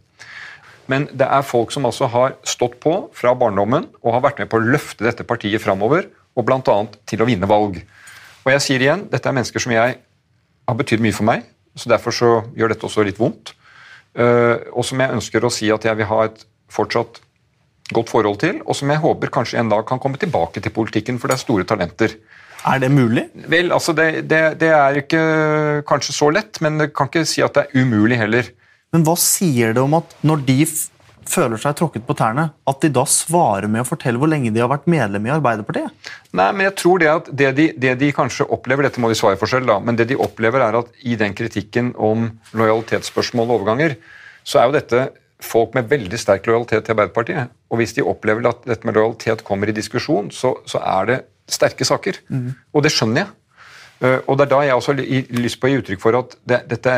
Men 0.90 1.08
det 1.14 1.26
er 1.26 1.46
folk 1.46 1.74
som 1.74 1.86
altså 1.90 2.10
har 2.14 2.36
stått 2.46 2.78
på 2.82 2.94
fra 3.18 3.34
barndommen 3.38 3.88
og 4.04 4.14
har 4.14 4.24
vært 4.26 4.44
med 4.44 4.52
på 4.52 4.60
å 4.60 4.66
løfte 4.66 5.06
dette 5.06 5.26
partiet 5.26 5.62
framover, 5.62 6.10
og 6.36 6.48
bl.a. 6.48 6.78
til 7.08 7.24
å 7.24 7.28
vinne 7.28 7.50
valg. 7.50 7.80
Og 8.46 8.52
jeg 8.54 8.64
sier 8.64 8.84
igjen, 8.84 9.06
dette 9.12 9.30
er 9.30 9.36
mennesker 9.36 9.64
som 9.64 9.74
jeg 9.74 10.00
har 10.66 10.80
betydd 10.80 11.04
mye 11.04 11.16
for 11.16 11.28
meg, 11.28 11.46
så 11.76 11.92
derfor 11.92 12.16
så 12.16 12.32
gjør 12.58 12.74
dette 12.74 12.88
også 12.88 13.06
litt 13.08 13.20
vondt. 13.20 13.56
Uh, 14.16 14.62
og 14.72 14.86
som 14.88 15.02
jeg 15.02 15.16
ønsker 15.18 15.44
å 15.44 15.52
si 15.52 15.68
at 15.74 15.88
jeg 15.88 16.00
vil 16.00 16.08
ha 16.08 16.20
et 16.30 16.46
fortsatt 16.72 17.20
godt 17.94 18.10
forhold 18.10 18.40
til, 18.42 18.62
og 18.66 18.78
som 18.78 18.90
jeg 18.90 19.02
håper 19.04 19.34
kanskje 19.34 19.60
en 19.62 19.70
dag 19.70 19.84
kan 19.88 20.00
komme 20.02 20.20
tilbake 20.22 20.64
til 20.64 20.74
politikken, 20.74 21.20
for 21.22 21.30
det 21.30 21.38
er 21.38 21.44
store 21.44 21.68
talenter. 21.68 22.16
Er 22.66 22.80
det 22.82 22.90
mulig? 22.90 23.28
Vel, 23.52 23.70
altså 23.76 23.94
det, 23.94 24.26
det, 24.30 24.42
det 24.62 24.72
er 24.74 25.02
ikke 25.04 25.22
kanskje 25.86 26.16
så 26.16 26.32
lett, 26.34 26.58
men 26.66 26.80
jeg 26.82 26.96
kan 26.98 27.12
ikke 27.12 27.26
si 27.30 27.44
at 27.46 27.54
det 27.54 27.68
er 27.68 27.84
umulig 27.84 28.18
heller. 28.18 28.50
Men 28.96 29.06
hva 29.06 29.14
sier 29.20 29.76
det 29.76 29.84
om 29.84 29.94
at 30.00 30.16
når 30.26 30.42
de 30.48 30.58
føler 31.30 31.60
seg 31.62 31.76
tråkket 31.80 32.06
på 32.08 32.16
tærne, 32.18 32.48
at 32.70 32.82
de 32.84 32.92
da 32.94 33.04
svarer 33.10 33.70
med 33.72 33.84
å 33.84 33.88
fortelle 33.88 34.20
hvor 34.22 34.32
lenge 34.32 34.54
de 34.54 34.62
har 34.64 34.72
vært 34.72 34.88
medlem 34.92 35.28
i 35.28 35.34
Arbeiderpartiet? 35.34 36.12
Nei, 36.38 36.48
men 36.52 36.68
jeg 36.68 36.76
tror 36.82 37.02
det 37.02 37.12
at 37.12 37.30
det 37.44 37.52
de, 37.58 37.68
det 37.82 37.94
de 38.02 38.12
kanskje 38.16 38.48
opplever, 38.54 38.88
dette 38.88 39.02
må 39.04 39.12
de 39.12 39.18
svare 39.20 39.40
for 39.42 39.52
selv, 39.52 39.70
da, 39.70 39.80
men 39.84 40.00
det 40.00 40.10
de 40.12 40.20
opplever 40.22 40.64
er 40.66 40.80
at 40.82 40.92
i 41.04 41.18
den 41.20 41.36
kritikken 41.38 41.94
om 41.96 42.30
lojalitetsspørsmål 42.58 43.50
og 43.50 43.60
overganger, 43.60 43.98
så 44.46 44.62
er 44.62 44.70
jo 44.70 44.78
dette 44.78 45.06
folk 45.44 45.74
med 45.76 45.90
veldig 45.92 46.20
sterk 46.20 46.48
lojalitet 46.48 46.86
til 46.86 46.96
Arbeiderpartiet. 46.96 47.56
Og 47.70 47.82
hvis 47.82 47.96
de 47.98 48.06
opplever 48.06 48.46
at 48.50 48.64
dette 48.68 48.88
med 48.88 48.98
lojalitet 48.98 49.44
kommer 49.48 49.70
i 49.70 49.76
diskusjon, 49.76 50.32
så, 50.32 50.56
så 50.70 50.82
er 50.82 51.10
det 51.10 51.18
sterke 51.52 51.86
saker. 51.86 52.22
Mm. 52.30 52.54
Og 52.74 52.86
det 52.86 52.94
skjønner 52.96 53.26
jeg. 53.26 53.34
Uh, 54.04 54.20
og 54.28 54.36
det 54.36 54.46
er 54.46 54.52
da 54.52 54.62
jeg 54.66 54.76
også 54.76 54.94
har 54.94 55.38
lyst 55.40 55.60
på 55.62 55.70
å 55.70 55.72
gi 55.72 55.80
uttrykk 55.80 56.02
for 56.04 56.18
at 56.20 56.34
det, 56.44 56.58
dette 56.68 56.96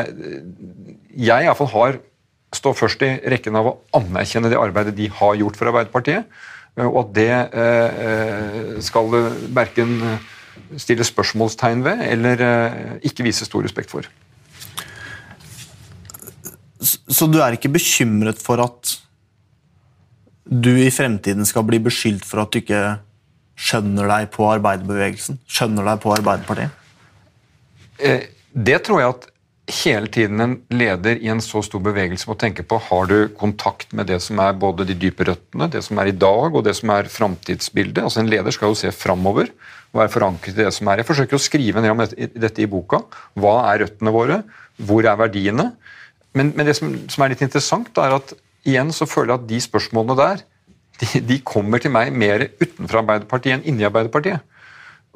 Jeg 1.14 1.44
iallfall 1.46 1.70
har 1.70 1.98
står 2.54 2.76
først 2.76 3.02
i 3.04 3.10
rekken 3.28 3.56
av 3.58 3.68
å 3.68 3.74
anerkjenne 3.98 4.50
det 4.50 4.60
arbeidet 4.60 4.96
de 4.96 5.08
har 5.12 5.36
gjort 5.36 5.58
for 5.58 5.70
Arbeiderpartiet, 5.70 6.28
eh, 6.78 6.86
og 6.86 7.02
at 7.02 7.10
det 7.18 7.30
eh, 7.32 7.98
eh, 8.08 8.70
skal 8.84 9.12
verken 9.56 9.98
stille 10.80 11.06
spørsmålstegn 11.06 11.84
ved 11.84 12.00
eller 12.08 12.40
ikke 13.06 13.24
vise 13.24 13.46
stor 13.46 13.62
respekt 13.64 13.92
for. 13.92 14.08
Så 16.82 17.28
du 17.30 17.38
er 17.42 17.54
ikke 17.54 17.70
bekymret 17.72 18.42
for 18.42 18.60
at 18.64 18.96
du 20.48 20.72
i 20.80 20.90
fremtiden 20.92 21.46
skal 21.46 21.64
bli 21.68 21.78
beskyldt 21.84 22.26
for 22.26 22.42
at 22.42 22.52
du 22.52 22.58
ikke 22.58 22.82
skjønner 23.58 24.10
deg 24.10 24.28
på 24.34 24.48
arbeiderbevegelsen? 24.50 25.38
Skjønner 25.46 25.86
deg 25.92 26.02
på 26.02 26.12
Arbeiderpartiet? 26.14 26.74
Det 27.98 28.78
tror 28.86 29.02
jeg 29.02 29.14
at 29.14 29.26
hele 29.68 30.08
tiden 30.08 30.40
en 30.40 30.54
leder 30.72 31.18
i 31.20 31.28
en 31.28 31.40
så 31.44 31.60
stor 31.64 31.82
bevegelse 31.84 32.28
må 32.28 32.36
tenke 32.40 32.64
på 32.64 32.78
har 32.86 33.08
du 33.10 33.16
kontakt 33.36 33.92
med 33.96 34.08
det 34.08 34.18
som 34.24 34.40
er 34.40 34.56
både 34.56 34.86
de 34.88 34.96
dype 34.96 35.26
røttene, 35.28 35.68
det 35.68 35.82
som 35.84 36.00
er 36.00 36.08
i 36.08 36.16
dag 36.16 36.54
og 36.54 36.64
det 36.64 36.74
som 36.78 36.92
er 36.94 37.10
framtidsbildet. 37.12 38.00
Altså 38.02 38.22
En 38.22 38.30
leder 38.30 38.54
skal 38.54 38.72
jo 38.72 38.78
se 38.80 38.92
framover 38.94 39.50
og 39.92 40.00
være 40.00 40.12
forankret 40.14 40.56
i 40.56 40.64
det 40.64 40.72
som 40.76 40.88
er. 40.88 41.02
Jeg 41.02 41.08
forsøker 41.10 41.36
å 41.36 41.42
skrive 41.42 41.82
ned 41.84 41.92
om 41.92 42.00
dette, 42.00 42.30
dette 42.32 42.64
i 42.64 42.68
boka. 42.70 43.02
Hva 43.36 43.58
er 43.72 43.84
røttene 43.84 44.12
våre? 44.14 44.42
Hvor 44.80 45.04
er 45.04 45.18
verdiene? 45.20 45.70
Men, 46.36 46.52
men 46.56 46.68
det 46.68 46.76
som, 46.78 46.94
som, 47.08 47.24
er 47.24 47.34
litt 47.34 47.44
interessant, 47.44 47.90
er 48.00 48.16
at 48.16 48.32
igjen 48.68 48.92
så 48.94 49.08
føler 49.08 49.34
jeg 49.34 49.42
at 49.42 49.50
de 49.50 49.60
spørsmålene 49.64 50.16
der 50.18 50.44
de, 50.98 51.20
de 51.28 51.40
kommer 51.46 51.82
til 51.82 51.92
meg 51.94 52.14
mer 52.16 52.48
utenfor 52.58 53.02
Arbeiderpartiet 53.02 53.58
enn 53.58 53.68
inni 53.68 53.86
Arbeiderpartiet. 53.86 54.40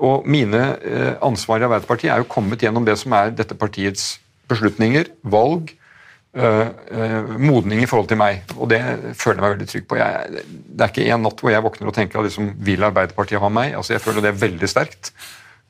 Og 0.03 0.27
mine 0.29 0.61
eh, 0.83 1.15
ansvar 1.25 1.61
i 1.63 1.67
Arbeiderpartiet 1.67 2.13
er 2.13 2.23
jo 2.23 2.29
kommet 2.31 2.63
gjennom 2.63 2.85
det 2.87 2.99
som 3.01 3.15
er 3.17 3.33
dette 3.35 3.57
partiets 3.59 4.13
beslutninger, 4.53 5.11
valg, 5.35 5.73
øh, 6.37 6.69
øh, 6.91 7.33
modning 7.41 7.83
i 7.83 7.89
forhold 7.91 8.09
til 8.13 8.21
meg. 8.21 8.45
Og 8.57 8.71
det 8.71 8.81
føler 9.19 9.41
jeg 9.41 9.45
meg 9.45 9.55
veldig 9.57 9.69
trygg 9.73 9.89
på. 9.89 9.99
Jeg, 10.01 10.45
det 10.47 10.87
er 10.87 10.95
ikke 10.95 11.09
en 11.09 11.27
natt 11.27 11.43
hvor 11.43 11.55
jeg 11.55 11.65
våkner 11.65 11.91
og 11.91 11.97
tenker 11.99 12.21
at 12.21 12.29
liksom, 12.29 12.53
vil 12.63 12.89
Arbeiderpartiet 12.89 13.43
ha 13.43 13.51
meg? 13.53 13.75
Altså, 13.79 13.97
Jeg 13.97 14.05
føler 14.05 14.25
det 14.25 14.33
er 14.35 14.45
veldig 14.47 14.71
sterkt. 14.71 15.13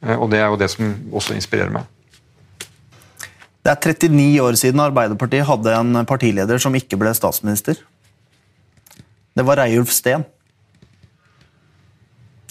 Og 0.03 0.27
det 0.33 0.40
er 0.42 0.49
jo 0.51 0.59
det 0.59 0.66
som 0.73 0.88
også 1.14 1.37
inspirerer 1.38 1.71
meg. 1.71 1.87
Det 3.62 3.71
er 3.71 3.95
39 3.95 4.42
år 4.42 4.57
siden 4.59 4.83
Arbeiderpartiet 4.83 5.47
hadde 5.47 5.75
en 5.79 6.07
partileder 6.07 6.59
som 6.59 6.75
ikke 6.75 6.99
ble 6.99 7.12
statsminister. 7.14 7.79
Det 9.33 9.45
var 9.47 9.62
Reiulf 9.62 9.92
Steen. 9.95 10.25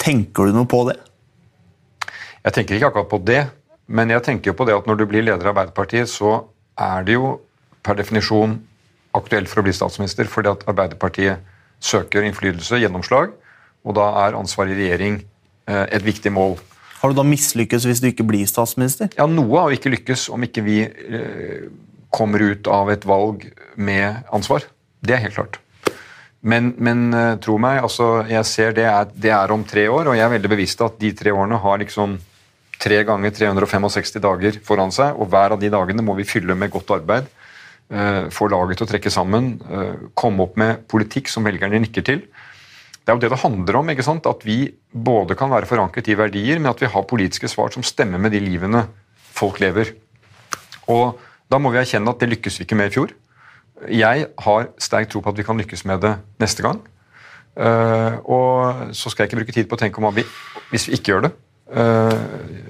Tenker 0.02 0.48
du 0.48 0.56
noe 0.56 0.70
på 0.70 0.86
det? 0.88 0.96
Jeg 2.41 2.56
tenker 2.56 2.78
ikke 2.78 2.89
akkurat 2.89 3.12
på 3.12 3.20
det, 3.28 3.41
men 3.91 4.12
jeg 4.13 4.23
tenker 4.25 4.51
jo 4.51 4.58
på 4.58 4.67
det 4.67 4.75
at 4.77 4.88
når 4.88 5.01
du 5.01 5.06
blir 5.10 5.25
leder 5.25 5.43
av 5.43 5.54
Arbeiderpartiet, 5.54 6.10
så 6.10 6.45
er 6.80 7.04
det 7.08 7.17
jo 7.17 7.36
per 7.84 7.97
definisjon 7.99 8.56
aktuelt 9.17 9.51
for 9.51 9.62
å 9.62 9.65
bli 9.65 9.73
statsminister, 9.75 10.30
fordi 10.32 10.54
at 10.54 10.63
Arbeiderpartiet 10.71 11.43
søker 11.84 12.23
innflytelse, 12.23 12.80
gjennomslag, 12.80 13.34
og 13.84 13.97
da 13.97 14.08
er 14.23 14.38
ansvar 14.38 14.69
i 14.69 14.77
regjering 14.77 15.19
eh, 15.19 15.86
et 15.97 16.06
viktig 16.06 16.32
mål. 16.34 16.56
Har 17.01 17.12
du 17.12 17.17
da 17.17 17.25
mislykkes 17.25 17.88
hvis 17.89 18.01
du 18.04 18.12
ikke 18.12 18.27
blir 18.30 18.45
statsminister? 18.47 19.10
Ja, 19.17 19.25
Noe 19.27 19.63
har 19.63 19.71
vi 19.71 19.80
ikke 19.80 19.95
lykkes 19.95 20.27
om 20.32 20.45
ikke 20.45 20.63
vi 20.63 20.77
eh, 20.86 21.67
kommer 22.13 22.43
ut 22.45 22.69
av 22.71 22.91
et 22.93 23.08
valg 23.10 23.47
med 23.75 24.21
ansvar. 24.32 24.67
Det 25.01 25.17
er 25.17 25.23
helt 25.25 25.39
klart. 25.39 25.60
Men, 26.41 26.71
men 26.77 27.10
eh, 27.17 27.36
tro 27.41 27.58
meg, 27.62 27.82
altså, 27.84 28.21
jeg 28.30 28.47
ser 28.49 28.77
det 28.77 28.86
er, 28.89 29.10
det 29.13 29.34
er, 29.34 29.54
om 29.54 29.65
tre 29.67 29.88
år, 29.89 30.12
og 30.12 30.17
jeg 30.17 30.25
er 30.25 30.36
veldig 30.38 30.54
bevisst 30.54 30.86
at 30.86 31.01
de 31.01 31.12
tre 31.17 31.34
årene 31.34 31.60
har 31.62 31.82
liksom 31.82 32.19
tre 32.82 33.04
ganger 33.06 33.34
365 33.38 34.22
dager 34.24 34.58
foran 34.65 34.94
seg, 34.94 35.13
og 35.15 35.30
hver 35.30 35.56
av 35.56 35.62
de 35.62 35.70
dagene 35.72 36.06
må 36.06 36.15
vi 36.17 36.28
fylle 36.28 36.58
med 36.58 36.74
godt 36.74 36.96
arbeid. 36.98 37.30
Eh, 37.91 38.30
få 38.34 38.48
laget 38.50 38.80
til 38.80 38.88
å 38.88 38.91
trekke 38.91 39.12
sammen, 39.12 39.54
eh, 39.70 40.08
komme 40.15 40.48
opp 40.48 40.58
med 40.58 40.88
politikk 40.88 41.30
som 41.30 41.44
velgerne 41.44 41.82
nikker 41.84 42.06
til. 42.08 42.24
Det 43.02 43.10
er 43.10 43.17
jo 43.17 43.22
det 43.22 43.32
det 43.34 43.41
handler 43.41 43.76
om. 43.78 43.89
ikke 43.89 44.04
sant? 44.04 44.26
At 44.26 44.44
vi 44.46 44.74
både 44.94 45.36
kan 45.36 45.50
være 45.50 45.65
forankret 45.65 46.08
i 46.08 46.15
verdier, 46.15 46.60
men 46.60 46.72
at 46.72 46.80
vi 46.80 46.88
har 46.88 47.04
politiske 47.04 47.50
svar 47.50 47.72
som 47.74 47.84
stemmer 47.84 48.20
med 48.20 48.32
de 48.32 48.39
livene 48.39 48.88
folk 49.34 49.60
lever. 49.60 49.94
Og 50.88 51.20
Da 51.52 51.58
må 51.58 51.70
vi 51.70 51.80
erkjenne 51.80 52.08
at 52.08 52.17
det 52.17 52.30
lykkes 52.30 52.60
vi 52.60 52.63
ikke 52.63 52.78
med 52.78 52.88
i 52.88 52.96
fjor. 52.96 53.12
Jeg 53.89 54.28
har 54.39 54.70
sterk 54.80 55.10
tro 55.10 55.20
på 55.20 55.34
at 55.34 55.36
vi 55.36 55.44
kan 55.44 55.58
lykkes 55.58 55.84
med 55.84 56.00
det 56.00 56.17
neste 56.39 56.63
gang. 56.63 56.80
Uh, 57.60 58.24
og 58.24 58.96
så 58.96 59.12
skal 59.12 59.26
jeg 59.26 59.34
ikke 59.34 59.39
bruke 59.41 59.52
tid 59.52 59.67
på 59.67 59.76
å 59.76 59.82
tenke 59.82 60.00
om 60.00 60.08
hva 60.08 60.15
vi, 60.15 60.24
hvis 60.72 60.88
vi 60.88 60.96
ikke 60.96 61.12
gjør 61.12 61.26
det. 61.26 61.32
Eh, 61.71 62.13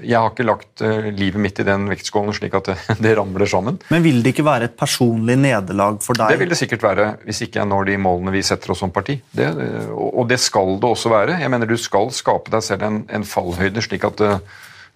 jeg 0.05 0.13
har 0.13 0.27
ikke 0.29 0.45
lagt 0.45 0.81
eh, 0.85 1.07
livet 1.09 1.41
mitt 1.41 1.59
i 1.61 1.65
den 1.65 1.87
vektskålen 1.89 2.35
slik 2.37 2.53
at 2.57 2.67
det, 2.69 2.75
det, 3.03 3.13
ramler 3.17 3.49
sammen. 3.49 3.79
Men 3.89 4.03
vil 4.05 4.19
det 4.21 4.35
ikke 4.35 4.45
være 4.45 4.67
et 4.69 4.75
personlig 4.77 5.39
nederlag 5.41 5.97
for 6.05 6.17
deg? 6.17 6.33
Det 6.33 6.41
vil 6.41 6.51
det 6.53 6.59
sikkert 6.59 6.85
være, 6.85 7.07
hvis 7.25 7.41
ikke 7.47 7.61
jeg 7.61 7.69
når 7.71 7.89
de 7.89 7.95
målene 8.01 8.33
vi 8.35 8.43
setter 8.45 8.73
oss 8.73 8.83
som 8.83 8.93
parti. 8.93 9.17
Det, 9.33 9.47
og 9.95 10.27
det 10.29 10.37
skal 10.43 10.75
det 10.81 10.91
også 10.91 11.13
være. 11.13 11.39
Jeg 11.41 11.53
mener 11.53 11.69
Du 11.69 11.77
skal 11.81 12.11
skape 12.13 12.53
deg 12.53 12.65
selv 12.65 12.85
en, 12.85 12.99
en 13.09 13.25
fallhøyde 13.25 13.81
slik 13.85 14.05
at 14.05 14.21
det, 14.21 14.35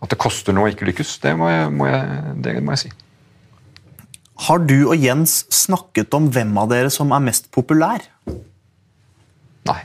at 0.04 0.12
det, 0.12 0.20
koster 0.22 0.54
noe 0.54 0.68
å 0.68 0.74
ikke 0.74 0.86
lykkes. 0.92 1.16
Det 1.24 1.34
må, 1.40 1.50
jeg, 1.50 1.72
må 1.74 1.88
jeg, 1.90 2.36
det 2.46 2.54
må 2.62 2.76
jeg 2.76 2.86
si. 2.86 2.92
Har 4.46 4.62
du 4.68 4.78
og 4.92 5.00
Jens 5.00 5.46
snakket 5.54 6.14
om 6.14 6.28
hvem 6.36 6.52
av 6.60 6.70
dere 6.70 6.92
som 6.94 7.14
er 7.16 7.24
mest 7.24 7.48
populær? 7.56 8.04
Nei. 9.66 9.80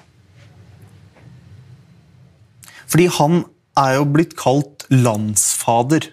Fordi 2.90 3.06
han 3.16 3.44
er 3.81 3.99
jo 3.99 4.09
blitt 4.09 4.37
kalt 4.38 4.87
landsfader. 4.93 6.11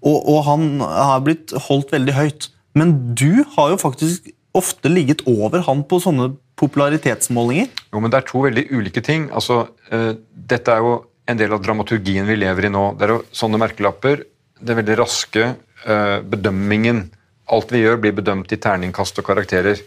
Og, 0.00 0.16
og, 0.16 0.38
han 0.46 0.68
har 0.80 1.24
blitt 1.24 1.52
holdt 1.68 1.92
veldig 1.94 2.16
høyt. 2.16 2.48
Men 2.78 2.94
du 3.18 3.44
har 3.56 3.74
jo 3.74 3.80
faktisk 3.80 4.30
ofte 4.56 4.90
ligget 4.90 5.22
over 5.30 5.62
han 5.66 5.84
på 5.86 6.00
sånne 6.02 6.32
popularitetsmålinger. 6.60 7.70
Jo, 7.92 8.00
men 8.00 8.12
Det 8.12 8.20
er 8.20 8.28
to 8.28 8.42
veldig 8.46 8.66
ulike 8.72 9.02
ting. 9.04 9.28
Altså, 9.32 9.62
uh, 9.92 10.12
dette 10.34 10.72
er 10.72 10.82
jo 10.84 10.96
en 11.30 11.38
del 11.38 11.54
av 11.54 11.62
dramaturgien 11.62 12.26
vi 12.26 12.40
lever 12.40 12.66
i 12.66 12.72
nå. 12.72 12.90
Det 12.98 13.06
er 13.06 13.14
jo 13.14 13.22
sånne 13.36 13.60
merkelapper. 13.60 14.24
Er 14.60 14.80
veldig 14.80 14.98
raske 15.00 15.52
uh, 15.54 16.18
bedømmingen. 16.26 17.06
Alt 17.50 17.72
vi 17.74 17.84
gjør, 17.84 18.00
blir 18.02 18.16
bedømt 18.16 18.52
i 18.52 18.60
terningkast 18.60 19.20
og 19.20 19.28
karakterer. 19.28 19.80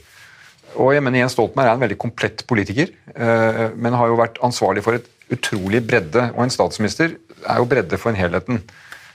Og 0.74 0.94
jeg 0.96 1.04
mener 1.06 1.22
Jens 1.22 1.36
Stoltenberg 1.36 1.70
er 1.70 1.78
en 1.78 1.84
veldig 1.84 2.00
komplett 2.02 2.42
politiker, 2.50 2.90
uh, 3.14 3.70
men 3.78 3.98
har 3.98 4.10
jo 4.10 4.18
vært 4.18 4.40
ansvarlig 4.46 4.86
for 4.86 4.98
et 4.98 5.10
utrolig 5.36 5.84
bredde. 5.86 6.30
Og 6.36 6.46
en 6.46 6.54
statsminister 6.54 7.18
er 7.18 7.62
jo 7.62 7.70
bredde 7.70 8.00
for 8.00 8.14
en 8.14 8.20
helheten. 8.20 8.62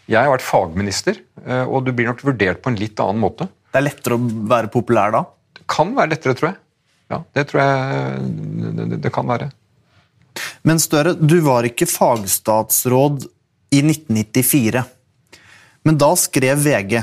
Jeg 0.08 0.24
har 0.24 0.32
vært 0.32 0.46
fagminister, 0.46 1.20
eh, 1.44 1.64
og 1.64 1.84
du 1.84 1.92
blir 1.92 2.08
nok 2.10 2.24
vurdert 2.24 2.62
på 2.64 2.72
en 2.72 2.80
litt 2.80 3.00
annen 3.04 3.20
måte. 3.22 3.48
Det 3.68 3.80
er 3.80 3.88
lettere 3.90 4.16
å 4.16 4.30
være 4.52 4.72
populær 4.72 5.12
da? 5.14 5.24
Det 5.58 5.66
kan 5.68 5.92
være 5.96 6.14
lettere, 6.14 6.36
tror 6.38 6.50
jeg. 6.52 6.60
Ja, 7.08 7.22
det 7.36 7.44
tror 7.48 7.62
jeg 7.62 8.78
det, 8.78 9.00
det 9.04 9.12
kan 9.12 9.28
være. 9.28 9.50
Men 10.68 10.80
Støre, 10.80 11.14
du 11.16 11.38
var 11.44 11.66
ikke 11.66 11.88
fagstatsråd 11.88 13.26
i 13.74 13.82
1994. 13.84 14.84
Men 15.88 16.00
da 16.00 16.10
skrev 16.18 16.60
VG 16.64 17.00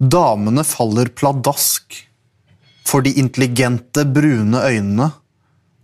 Damene 0.00 0.64
faller 0.64 1.10
pladask 1.12 1.98
for 2.88 3.04
de 3.04 3.12
intelligente, 3.20 4.06
brune 4.08 4.62
øynene 4.64 5.10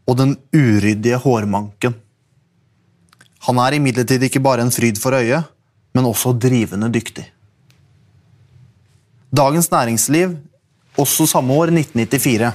og 0.09 0.17
den 0.17 0.33
uryddige 0.57 1.19
hårmanken. 1.21 1.95
Han 3.47 3.61
er 3.63 3.77
imidlertid 3.79 4.25
ikke 4.27 4.43
bare 4.43 4.65
en 4.67 4.75
fryd 4.75 4.99
for 4.99 5.15
øyet, 5.15 5.47
men 5.95 6.09
også 6.09 6.35
drivende 6.35 6.91
dyktig. 6.93 7.29
Dagens 9.37 9.71
Næringsliv, 9.71 10.37
også 10.99 11.27
samme 11.27 11.55
år, 11.55 11.71
1994. 11.71 12.53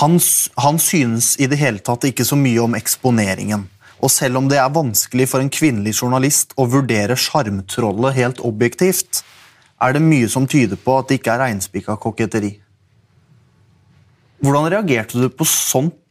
Han, 0.00 0.18
han 0.58 0.78
synes 0.78 1.36
i 1.38 1.46
det 1.50 1.58
hele 1.58 1.82
tatt 1.84 2.06
ikke 2.08 2.24
så 2.26 2.38
mye 2.38 2.62
om 2.64 2.74
eksponeringen. 2.78 3.68
Og 4.04 4.10
selv 4.10 4.40
om 4.40 4.48
det 4.50 4.58
er 4.60 4.72
vanskelig 4.72 5.28
for 5.30 5.40
en 5.40 5.52
kvinnelig 5.52 5.94
journalist 6.00 6.52
å 6.60 6.66
vurdere 6.68 7.16
sjarmtrollet 7.16 8.16
helt 8.16 8.42
objektivt, 8.44 9.22
er 9.80 9.94
det 9.94 10.02
mye 10.04 10.28
som 10.30 10.48
tyder 10.48 10.80
på 10.80 10.98
at 10.98 11.08
det 11.08 11.20
ikke 11.20 11.34
er 11.34 11.42
reinspikka 11.44 11.96
koketteri. 12.00 12.52
Hvordan 14.44 14.68
reagerte 14.72 15.20
du 15.20 15.28
på 15.32 15.46
sånt? 15.48 16.03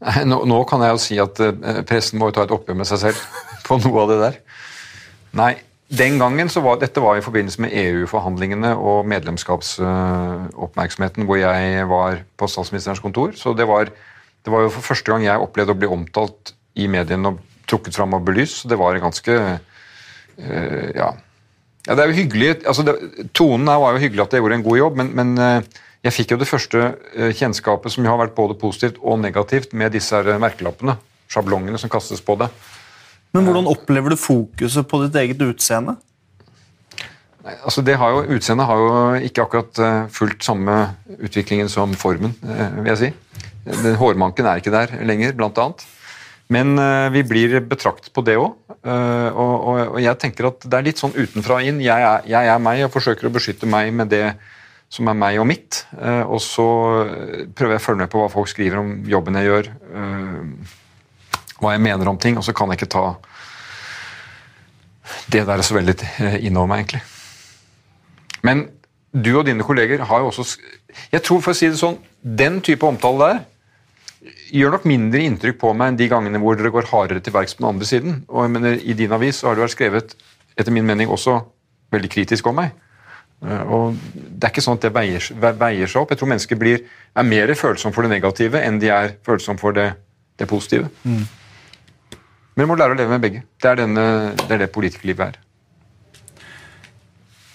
Nå, 0.00 0.48
nå, 0.48 0.62
kan 0.68 0.80
jeg 0.80 0.94
jo 0.94 1.00
si 1.02 1.18
at 1.20 1.40
uh, 1.44 1.50
pressen 1.88 2.18
må 2.20 2.26
jo 2.30 2.34
ta 2.38 2.42
et 2.46 2.54
oppgjør 2.54 2.76
med 2.80 2.86
seg 2.88 2.98
selv 3.02 3.18
på 3.66 3.74
noe 3.82 3.98
av 4.04 4.08
det 4.08 4.18
der. 4.22 4.34
Nei, 5.36 5.52
den 5.90 6.14
gangen 6.22 6.48
så 6.50 6.60
var 6.64 6.78
dette 6.80 7.02
var 7.02 7.18
i 7.18 7.24
forbindelse 7.24 7.60
med 7.64 7.74
EU-forhandlingene 7.76 8.70
og 8.78 9.06
medlemskapsoppmerksomheten 9.10 11.26
hvor 11.28 11.38
jeg 11.40 11.88
var 11.90 12.12
på 12.38 12.44
statsministerens 12.48 13.04
kontor. 13.04 13.28
Så 13.36 13.48
det 13.58 13.66
var, 13.68 13.84
det 13.90 14.50
var, 14.54 14.60
jo 14.64 14.70
for 14.76 14.84
første 14.92 15.10
gang 15.12 15.22
jeg 15.26 15.42
opplevde 15.42 15.74
å 15.74 15.80
bli 15.82 15.88
omtalt 15.90 16.42
i 16.78 16.84
mediene 16.90 17.28
og 17.32 17.36
trukket 17.68 17.96
fram 17.98 18.14
og 18.16 18.26
belyst. 18.26 18.56
Så 18.62 18.68
Det 18.70 18.78
var 18.80 19.02
ganske 19.02 19.32
uh, 19.36 19.56
ja. 20.96 21.10
ja. 21.10 21.92
Det 21.92 22.00
er 22.00 22.08
jo 22.08 22.20
hyggelig 22.22 22.50
altså 22.64 22.82
det, 22.86 22.94
Tonen 23.36 23.68
her 23.68 23.82
var 23.82 23.90
jo 23.92 24.04
hyggelig 24.06 24.24
at 24.24 24.32
jeg 24.32 24.40
gjorde 24.44 24.56
en 24.62 24.68
god 24.70 24.78
jobb, 24.80 24.94
men, 25.02 25.08
men 25.18 25.28
uh, 25.36 25.60
jeg 26.00 26.16
fikk 26.16 26.32
jo 26.32 26.40
det 26.40 26.48
første 26.48 26.82
eh, 27.12 27.32
kjennskapet 27.36 27.92
som 27.92 28.06
har 28.08 28.20
vært 28.22 28.36
både 28.36 28.56
positivt 28.60 29.00
og 29.04 29.20
negativt 29.20 29.74
med 29.76 29.92
disse 29.92 30.16
her 30.16 30.40
merkelappene. 30.40 30.96
Sjablongene 31.30 31.78
som 31.78 31.92
kastes 31.92 32.22
på 32.24 32.38
det. 32.40 32.48
Men 33.36 33.44
hvordan 33.46 33.68
opplever 33.70 34.14
du 34.14 34.18
fokuset 34.18 34.88
på 34.88 35.02
ditt 35.04 35.18
eget 35.20 35.42
utseende? 35.44 35.98
Nei, 37.44 37.54
altså 37.54 37.84
det 37.84 37.94
har 38.00 38.12
jo, 38.12 38.24
Utseendet 38.36 38.66
har 38.68 38.80
jo 38.80 38.88
ikke 39.28 39.44
akkurat 39.44 39.80
eh, 39.84 40.00
fulgt 40.12 40.44
samme 40.44 40.80
utviklingen 41.20 41.68
som 41.72 41.92
formen, 41.96 42.32
eh, 42.48 42.66
vil 42.80 42.92
jeg 42.94 43.00
si. 43.02 43.10
Den 43.68 43.98
hårmanken 44.00 44.48
er 44.48 44.60
ikke 44.60 44.72
der 44.72 44.96
lenger, 45.04 45.36
blant 45.36 45.60
annet. 45.60 45.84
Men 46.50 46.74
vi 47.14 47.20
blir 47.22 47.52
betraktet 47.62 48.10
på 48.10 48.24
det 48.26 48.34
òg. 48.40 48.56
Og, 48.82 49.52
og, 49.70 49.98
jeg 50.02 50.18
tenker 50.18 50.48
at 50.48 50.64
det 50.64 50.78
er 50.80 50.86
litt 50.88 50.98
sånn 50.98 51.12
utenfra 51.14 51.60
inn. 51.62 51.78
Jeg 51.84 52.02
er, 52.02 52.24
jeg 52.26 52.48
er 52.50 52.64
meg 52.64 52.80
og 52.82 52.90
forsøker 52.90 53.28
å 53.28 53.30
beskytte 53.36 53.68
meg 53.70 53.92
med 53.94 54.10
det 54.10 54.32
som 54.90 55.06
er 55.06 55.18
meg 55.18 55.38
og 55.38 55.46
mitt. 55.46 55.84
Eh, 55.94 56.24
og 56.26 56.42
så 56.42 56.66
prøver 57.54 57.76
jeg 57.76 57.82
å 57.82 57.84
følge 57.84 58.02
med 58.02 58.12
på 58.12 58.22
hva 58.22 58.30
folk 58.32 58.50
skriver 58.50 58.80
om 58.80 58.92
jobben 59.08 59.38
jeg 59.38 59.46
gjør. 59.46 59.70
Eh, 59.94 60.74
hva 61.60 61.76
jeg 61.76 61.84
mener 61.84 62.10
om 62.10 62.18
ting, 62.18 62.38
og 62.40 62.46
så 62.46 62.54
kan 62.56 62.72
jeg 62.72 62.80
ikke 62.80 62.94
ta 62.96 63.04
Det 65.30 65.42
der 65.46 65.58
er 65.58 65.66
så 65.66 65.74
veldig 65.74 65.94
eh, 66.06 66.36
innover 66.46 66.70
meg, 66.70 66.84
egentlig. 66.84 67.02
Men 68.46 68.66
du 69.12 69.32
og 69.36 69.46
dine 69.46 69.66
kolleger 69.66 70.04
har 70.06 70.22
jo 70.22 70.30
også 70.30 70.58
Jeg 71.12 71.22
tror, 71.22 71.40
for 71.42 71.52
å 71.52 71.58
si 71.58 71.68
det 71.68 71.78
sånn, 71.78 71.98
den 72.22 72.60
type 72.62 72.86
omtale 72.86 73.26
der 73.26 73.40
gjør 74.52 74.74
nok 74.74 74.84
mindre 74.84 75.22
inntrykk 75.24 75.56
på 75.60 75.70
meg 75.72 75.92
enn 75.92 75.96
de 75.96 76.08
gangene 76.10 76.40
hvor 76.42 76.58
dere 76.58 76.72
går 76.74 76.90
hardere 76.90 77.22
til 77.24 77.32
verks 77.32 77.54
på 77.56 77.62
den 77.62 77.70
andre 77.70 77.86
siden. 77.88 78.18
Og 78.28 78.44
jeg 78.44 78.52
mener, 78.52 78.76
I 78.76 78.96
din 78.98 79.14
avis 79.16 79.40
så 79.40 79.48
har 79.48 79.56
du 79.56 79.62
vært 79.62 79.76
skrevet 79.76 80.14
etter 80.58 80.74
min 80.74 80.84
mening 80.84 81.08
også 81.08 81.38
veldig 81.94 82.10
kritisk 82.12 82.50
om 82.50 82.58
meg. 82.60 82.74
Eh, 83.40 83.62
og 83.72 83.96
Det 84.12 84.44
er 84.44 84.52
ikke 84.52 84.64
sånn 84.64 84.78
at 84.78 84.86
det 84.86 84.92
veier, 84.94 85.28
veier 85.40 85.90
seg 85.90 86.02
opp. 86.02 86.12
Jeg 86.12 86.20
tror 86.20 86.32
mennesker 86.32 86.60
blir, 86.60 86.84
er 87.16 87.28
mer 87.28 87.52
følsomme 87.56 87.96
for 87.96 88.06
det 88.06 88.12
negative 88.12 88.60
enn 88.60 88.80
de 88.80 88.90
er 88.92 89.14
følsomme 89.26 89.60
for 89.60 89.76
det, 89.76 89.92
det 90.40 90.48
positive. 90.48 90.90
Mm. 91.04 91.24
Men 92.54 92.64
vi 92.64 92.68
må 92.68 92.76
lære 92.76 92.96
å 92.96 92.98
leve 92.98 93.14
med 93.14 93.24
begge. 93.24 93.42
Det 93.60 93.70
er, 93.70 93.80
denne, 93.80 94.04
det, 94.36 94.50
er 94.50 94.64
det 94.64 94.72
politikerlivet 94.74 95.32
er. 95.32 95.40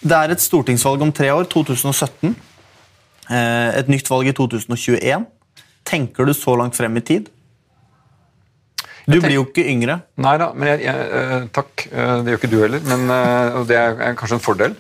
Det 0.05 0.17
er 0.17 0.33
et 0.33 0.41
stortingsvalg 0.41 1.01
om 1.01 1.13
tre 1.13 1.31
år, 1.33 1.47
2017. 1.49 2.35
Eh, 3.29 3.79
et 3.81 3.89
nytt 3.89 4.09
valg 4.09 4.29
i 4.29 4.35
2021. 4.37 5.25
Tenker 5.85 6.25
du 6.25 6.33
så 6.33 6.53
langt 6.57 6.77
frem 6.77 6.97
i 6.97 7.05
tid? 7.05 7.31
Du 9.05 9.19
blir 9.21 9.35
jo 9.35 9.43
ikke 9.45 9.61
yngre. 9.69 9.99
Nei 10.17 10.33
da, 10.41 10.47
men 10.57 10.71
jeg, 10.71 10.87
jeg, 10.87 11.09
eh, 11.13 11.43
takk. 11.53 11.83
Det 11.85 12.33
gjør 12.33 12.39
ikke 12.39 12.49
du 12.49 12.57
heller, 12.63 12.85
men 12.89 13.11
og 13.59 13.67
det 13.69 13.77
er 13.77 14.15
kanskje 14.17 14.39
en 14.39 14.45
fordel. 14.45 14.73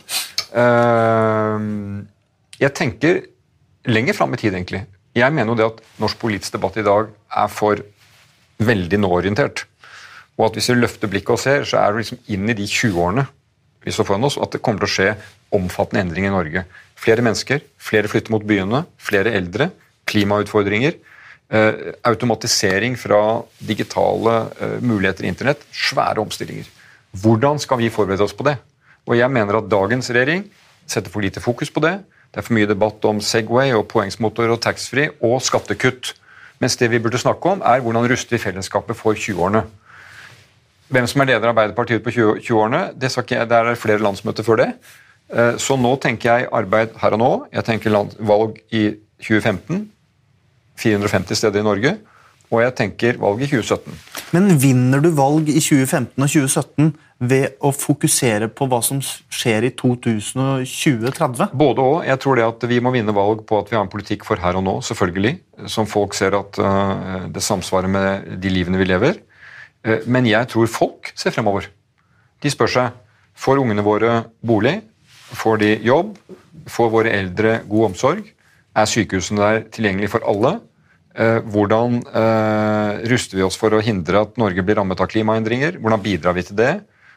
Jeg 0.55 2.03
tenker 2.77 3.25
lenger 3.91 4.15
fram 4.15 4.33
i 4.33 4.39
tid, 4.39 4.55
egentlig. 4.55 4.85
Jeg 5.15 5.33
mener 5.35 5.51
jo 5.51 5.59
det 5.59 5.67
at 5.67 5.81
norsk 5.99 6.19
politisk 6.19 6.55
debatt 6.55 6.77
i 6.79 6.85
dag 6.85 7.09
er 7.11 7.49
for 7.51 7.81
veldig 8.63 8.99
nå-orientert. 9.01 9.65
Og 10.35 10.49
at 10.49 10.57
hvis 10.57 10.69
vi 10.71 10.77
løfter 10.79 11.11
blikket 11.11 11.35
og 11.35 11.41
ser, 11.41 11.65
så 11.67 11.81
er 11.81 11.91
det 11.91 12.03
liksom 12.03 12.21
inn 12.35 12.51
i 12.51 12.57
de 12.57 12.67
20-årene 12.67 13.25
vi 13.85 13.93
står 13.93 14.07
foran 14.07 14.25
oss, 14.25 14.39
at 14.41 14.55
det 14.55 14.63
kommer 14.65 14.81
til 14.81 14.89
å 14.89 14.93
skje 14.95 15.11
omfattende 15.53 16.01
endringer 16.01 16.31
i 16.31 16.33
Norge. 16.33 16.63
Flere 16.97 17.21
mennesker, 17.21 17.59
flere 17.77 18.09
flytter 18.09 18.33
mot 18.33 18.41
byene, 18.41 18.79
flere 18.97 19.29
eldre, 19.37 19.67
klimautfordringer. 20.09 20.95
Eh, 21.53 21.91
automatisering 22.09 22.95
fra 22.97 23.19
digitale 23.61 24.39
eh, 24.57 24.79
muligheter 24.81 25.27
i 25.27 25.29
internett. 25.29 25.61
Svære 25.69 26.23
omstillinger. 26.23 26.65
Hvordan 27.21 27.61
skal 27.61 27.77
vi 27.83 27.91
forberede 27.93 28.25
oss 28.25 28.33
på 28.33 28.47
det? 28.47 28.55
Og 29.05 29.17
jeg 29.17 29.31
mener 29.31 29.59
at 29.59 29.69
dagens 29.69 30.09
regjering 30.09 30.45
setter 30.89 31.11
for 31.13 31.25
lite 31.25 31.41
fokus 31.43 31.71
på 31.73 31.83
det. 31.85 31.99
Det 32.31 32.41
er 32.41 32.45
for 32.45 32.57
mye 32.57 32.69
debatt 32.69 33.05
om 33.07 33.21
Segway 33.23 33.73
og 33.77 33.87
poengsmotor 33.91 34.51
og 34.53 34.61
taxfree 34.65 35.13
og 35.23 35.39
skattekutt. 35.45 36.13
Mens 36.59 36.77
det 36.79 36.89
vi 36.91 36.99
burde 37.03 37.19
snakke 37.21 37.51
om, 37.51 37.61
er 37.65 37.83
hvordan 37.83 38.07
ruster 38.09 38.35
vi 38.35 38.41
fellesskapet 38.43 38.97
for 38.97 39.15
20-årene. 39.15 39.63
Hvem 40.91 41.07
som 41.09 41.21
er 41.21 41.31
leder 41.31 41.47
av 41.47 41.55
Arbeiderpartiet 41.55 42.03
på 42.05 42.13
20-årene, 42.13 42.81
det 42.95 43.11
der 43.49 43.71
er 43.71 43.79
flere 43.79 44.03
landsmøter 44.03 44.43
før 44.43 44.61
det. 44.61 44.69
Eh, 45.33 45.57
så 45.57 45.75
nå 45.77 45.95
tenker 45.97 46.29
jeg 46.29 46.49
arbeid 46.51 46.93
her 47.01 47.15
og 47.17 47.19
nå. 47.19 47.31
Jeg 47.53 47.65
tenker 47.65 47.95
valg 48.19 48.59
i 48.71 48.95
2015. 49.21 49.89
450 50.77 51.39
steder 51.39 51.59
i 51.59 51.63
Norge. 51.63 51.97
Og 52.51 52.61
jeg 52.61 52.75
tenker 52.77 53.19
valg 53.21 53.41
i 53.41 53.49
2017. 53.49 53.95
Men 54.35 54.51
vinner 54.61 55.01
du 55.03 55.09
valg 55.15 55.49
i 55.49 55.59
2015 55.61 56.13
og 56.13 56.29
2017 56.29 56.91
ved 57.31 57.55
å 57.63 57.71
fokusere 57.71 58.49
på 58.51 58.67
hva 58.69 58.81
som 58.83 58.99
skjer 59.01 59.69
i 59.69 59.71
2020-30? 59.79 61.55
Både 61.55 61.85
og. 61.85 61.95
Jeg 62.05 62.21
tror 62.21 62.39
det 62.39 62.47
at 62.47 62.67
vi 62.69 62.81
må 62.83 62.91
vinne 62.95 63.15
valg 63.15 63.45
på 63.47 63.61
at 63.61 63.71
vi 63.71 63.79
har 63.79 63.85
en 63.85 63.91
politikk 63.91 64.27
for 64.27 64.41
her 64.41 64.59
og 64.59 64.65
nå, 64.67 64.75
selvfølgelig. 64.85 65.37
Som 65.71 65.87
folk 65.89 66.17
ser 66.17 66.35
at 66.37 66.59
uh, 66.59 67.25
det 67.31 67.43
samsvarer 67.43 67.91
med 67.91 68.35
de 68.43 68.51
livene 68.51 68.81
vi 68.81 68.89
lever. 68.89 69.23
Uh, 69.87 70.03
men 70.11 70.27
jeg 70.29 70.51
tror 70.51 70.69
folk 70.71 71.13
ser 71.15 71.33
fremover. 71.35 71.71
De 72.43 72.51
spør 72.51 72.73
seg 72.75 73.01
får 73.35 73.61
ungene 73.61 73.83
våre 73.85 74.23
bolig, 74.45 74.79
får 75.35 75.59
de 75.61 75.71
jobb, 75.85 76.15
får 76.71 76.91
våre 76.93 77.13
eldre 77.13 77.59
god 77.69 77.91
omsorg, 77.91 78.23
er 78.75 78.89
sykehusene 78.89 79.41
der 79.41 79.67
tilgjengelig 79.71 80.11
for 80.15 80.25
alle? 80.27 80.57
Eh, 81.15 81.37
hvordan 81.47 82.01
eh, 82.11 83.05
ruster 83.07 83.39
vi 83.39 83.45
oss 83.45 83.55
for 83.55 83.71
å 83.71 83.79
hindre 83.83 84.25
at 84.25 84.35
Norge 84.39 84.63
blir 84.67 84.75
rammet 84.81 84.99
av 84.99 85.07
klimaendringer? 85.07 85.77
Hvordan 85.79 86.03
bidrar 86.03 86.35
vi 86.35 86.43
til 86.43 86.57
det? 86.59 86.73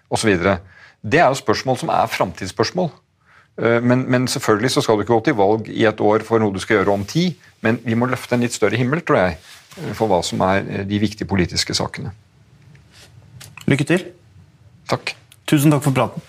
Og 0.06 0.20
så 0.22 0.30
videre. 0.30 0.60
Det 1.02 1.18
er 1.18 1.26
jo 1.32 1.40
spørsmål 1.40 1.80
som 1.80 1.90
er 1.90 2.12
framtidsspørsmål. 2.12 2.92
Eh, 3.58 3.80
men, 3.82 4.06
men, 4.06 4.28
selvfølgelig 4.30 4.70
så 4.76 4.84
skal 4.86 4.98
du 4.98 5.02
ikke 5.02 5.16
gå 5.16 5.24
til 5.26 5.38
valg 5.40 5.70
i 5.74 5.82
et 5.90 6.02
år 6.04 6.22
for 6.26 6.38
noe 6.38 6.54
du 6.54 6.62
skal 6.62 6.78
gjøre 6.78 6.94
om 6.94 7.06
ti. 7.10 7.32
Men 7.66 7.80
vi 7.82 7.98
må 7.98 8.06
løfte 8.06 8.38
en 8.38 8.46
litt 8.46 8.54
større 8.54 8.78
himmel, 8.78 9.02
tror 9.02 9.18
jeg, 9.24 9.38
for 9.98 10.06
hva 10.06 10.22
som 10.22 10.46
er 10.46 10.86
de 10.86 11.02
viktige 11.02 11.26
politiske 11.26 11.74
sakene. 11.74 12.14
Lykke 13.66 13.86
til. 13.88 14.06
Takk. 14.88 15.16
Tusen 15.50 15.74
takk 15.74 15.82
for 15.82 15.96
praten. 15.96 16.22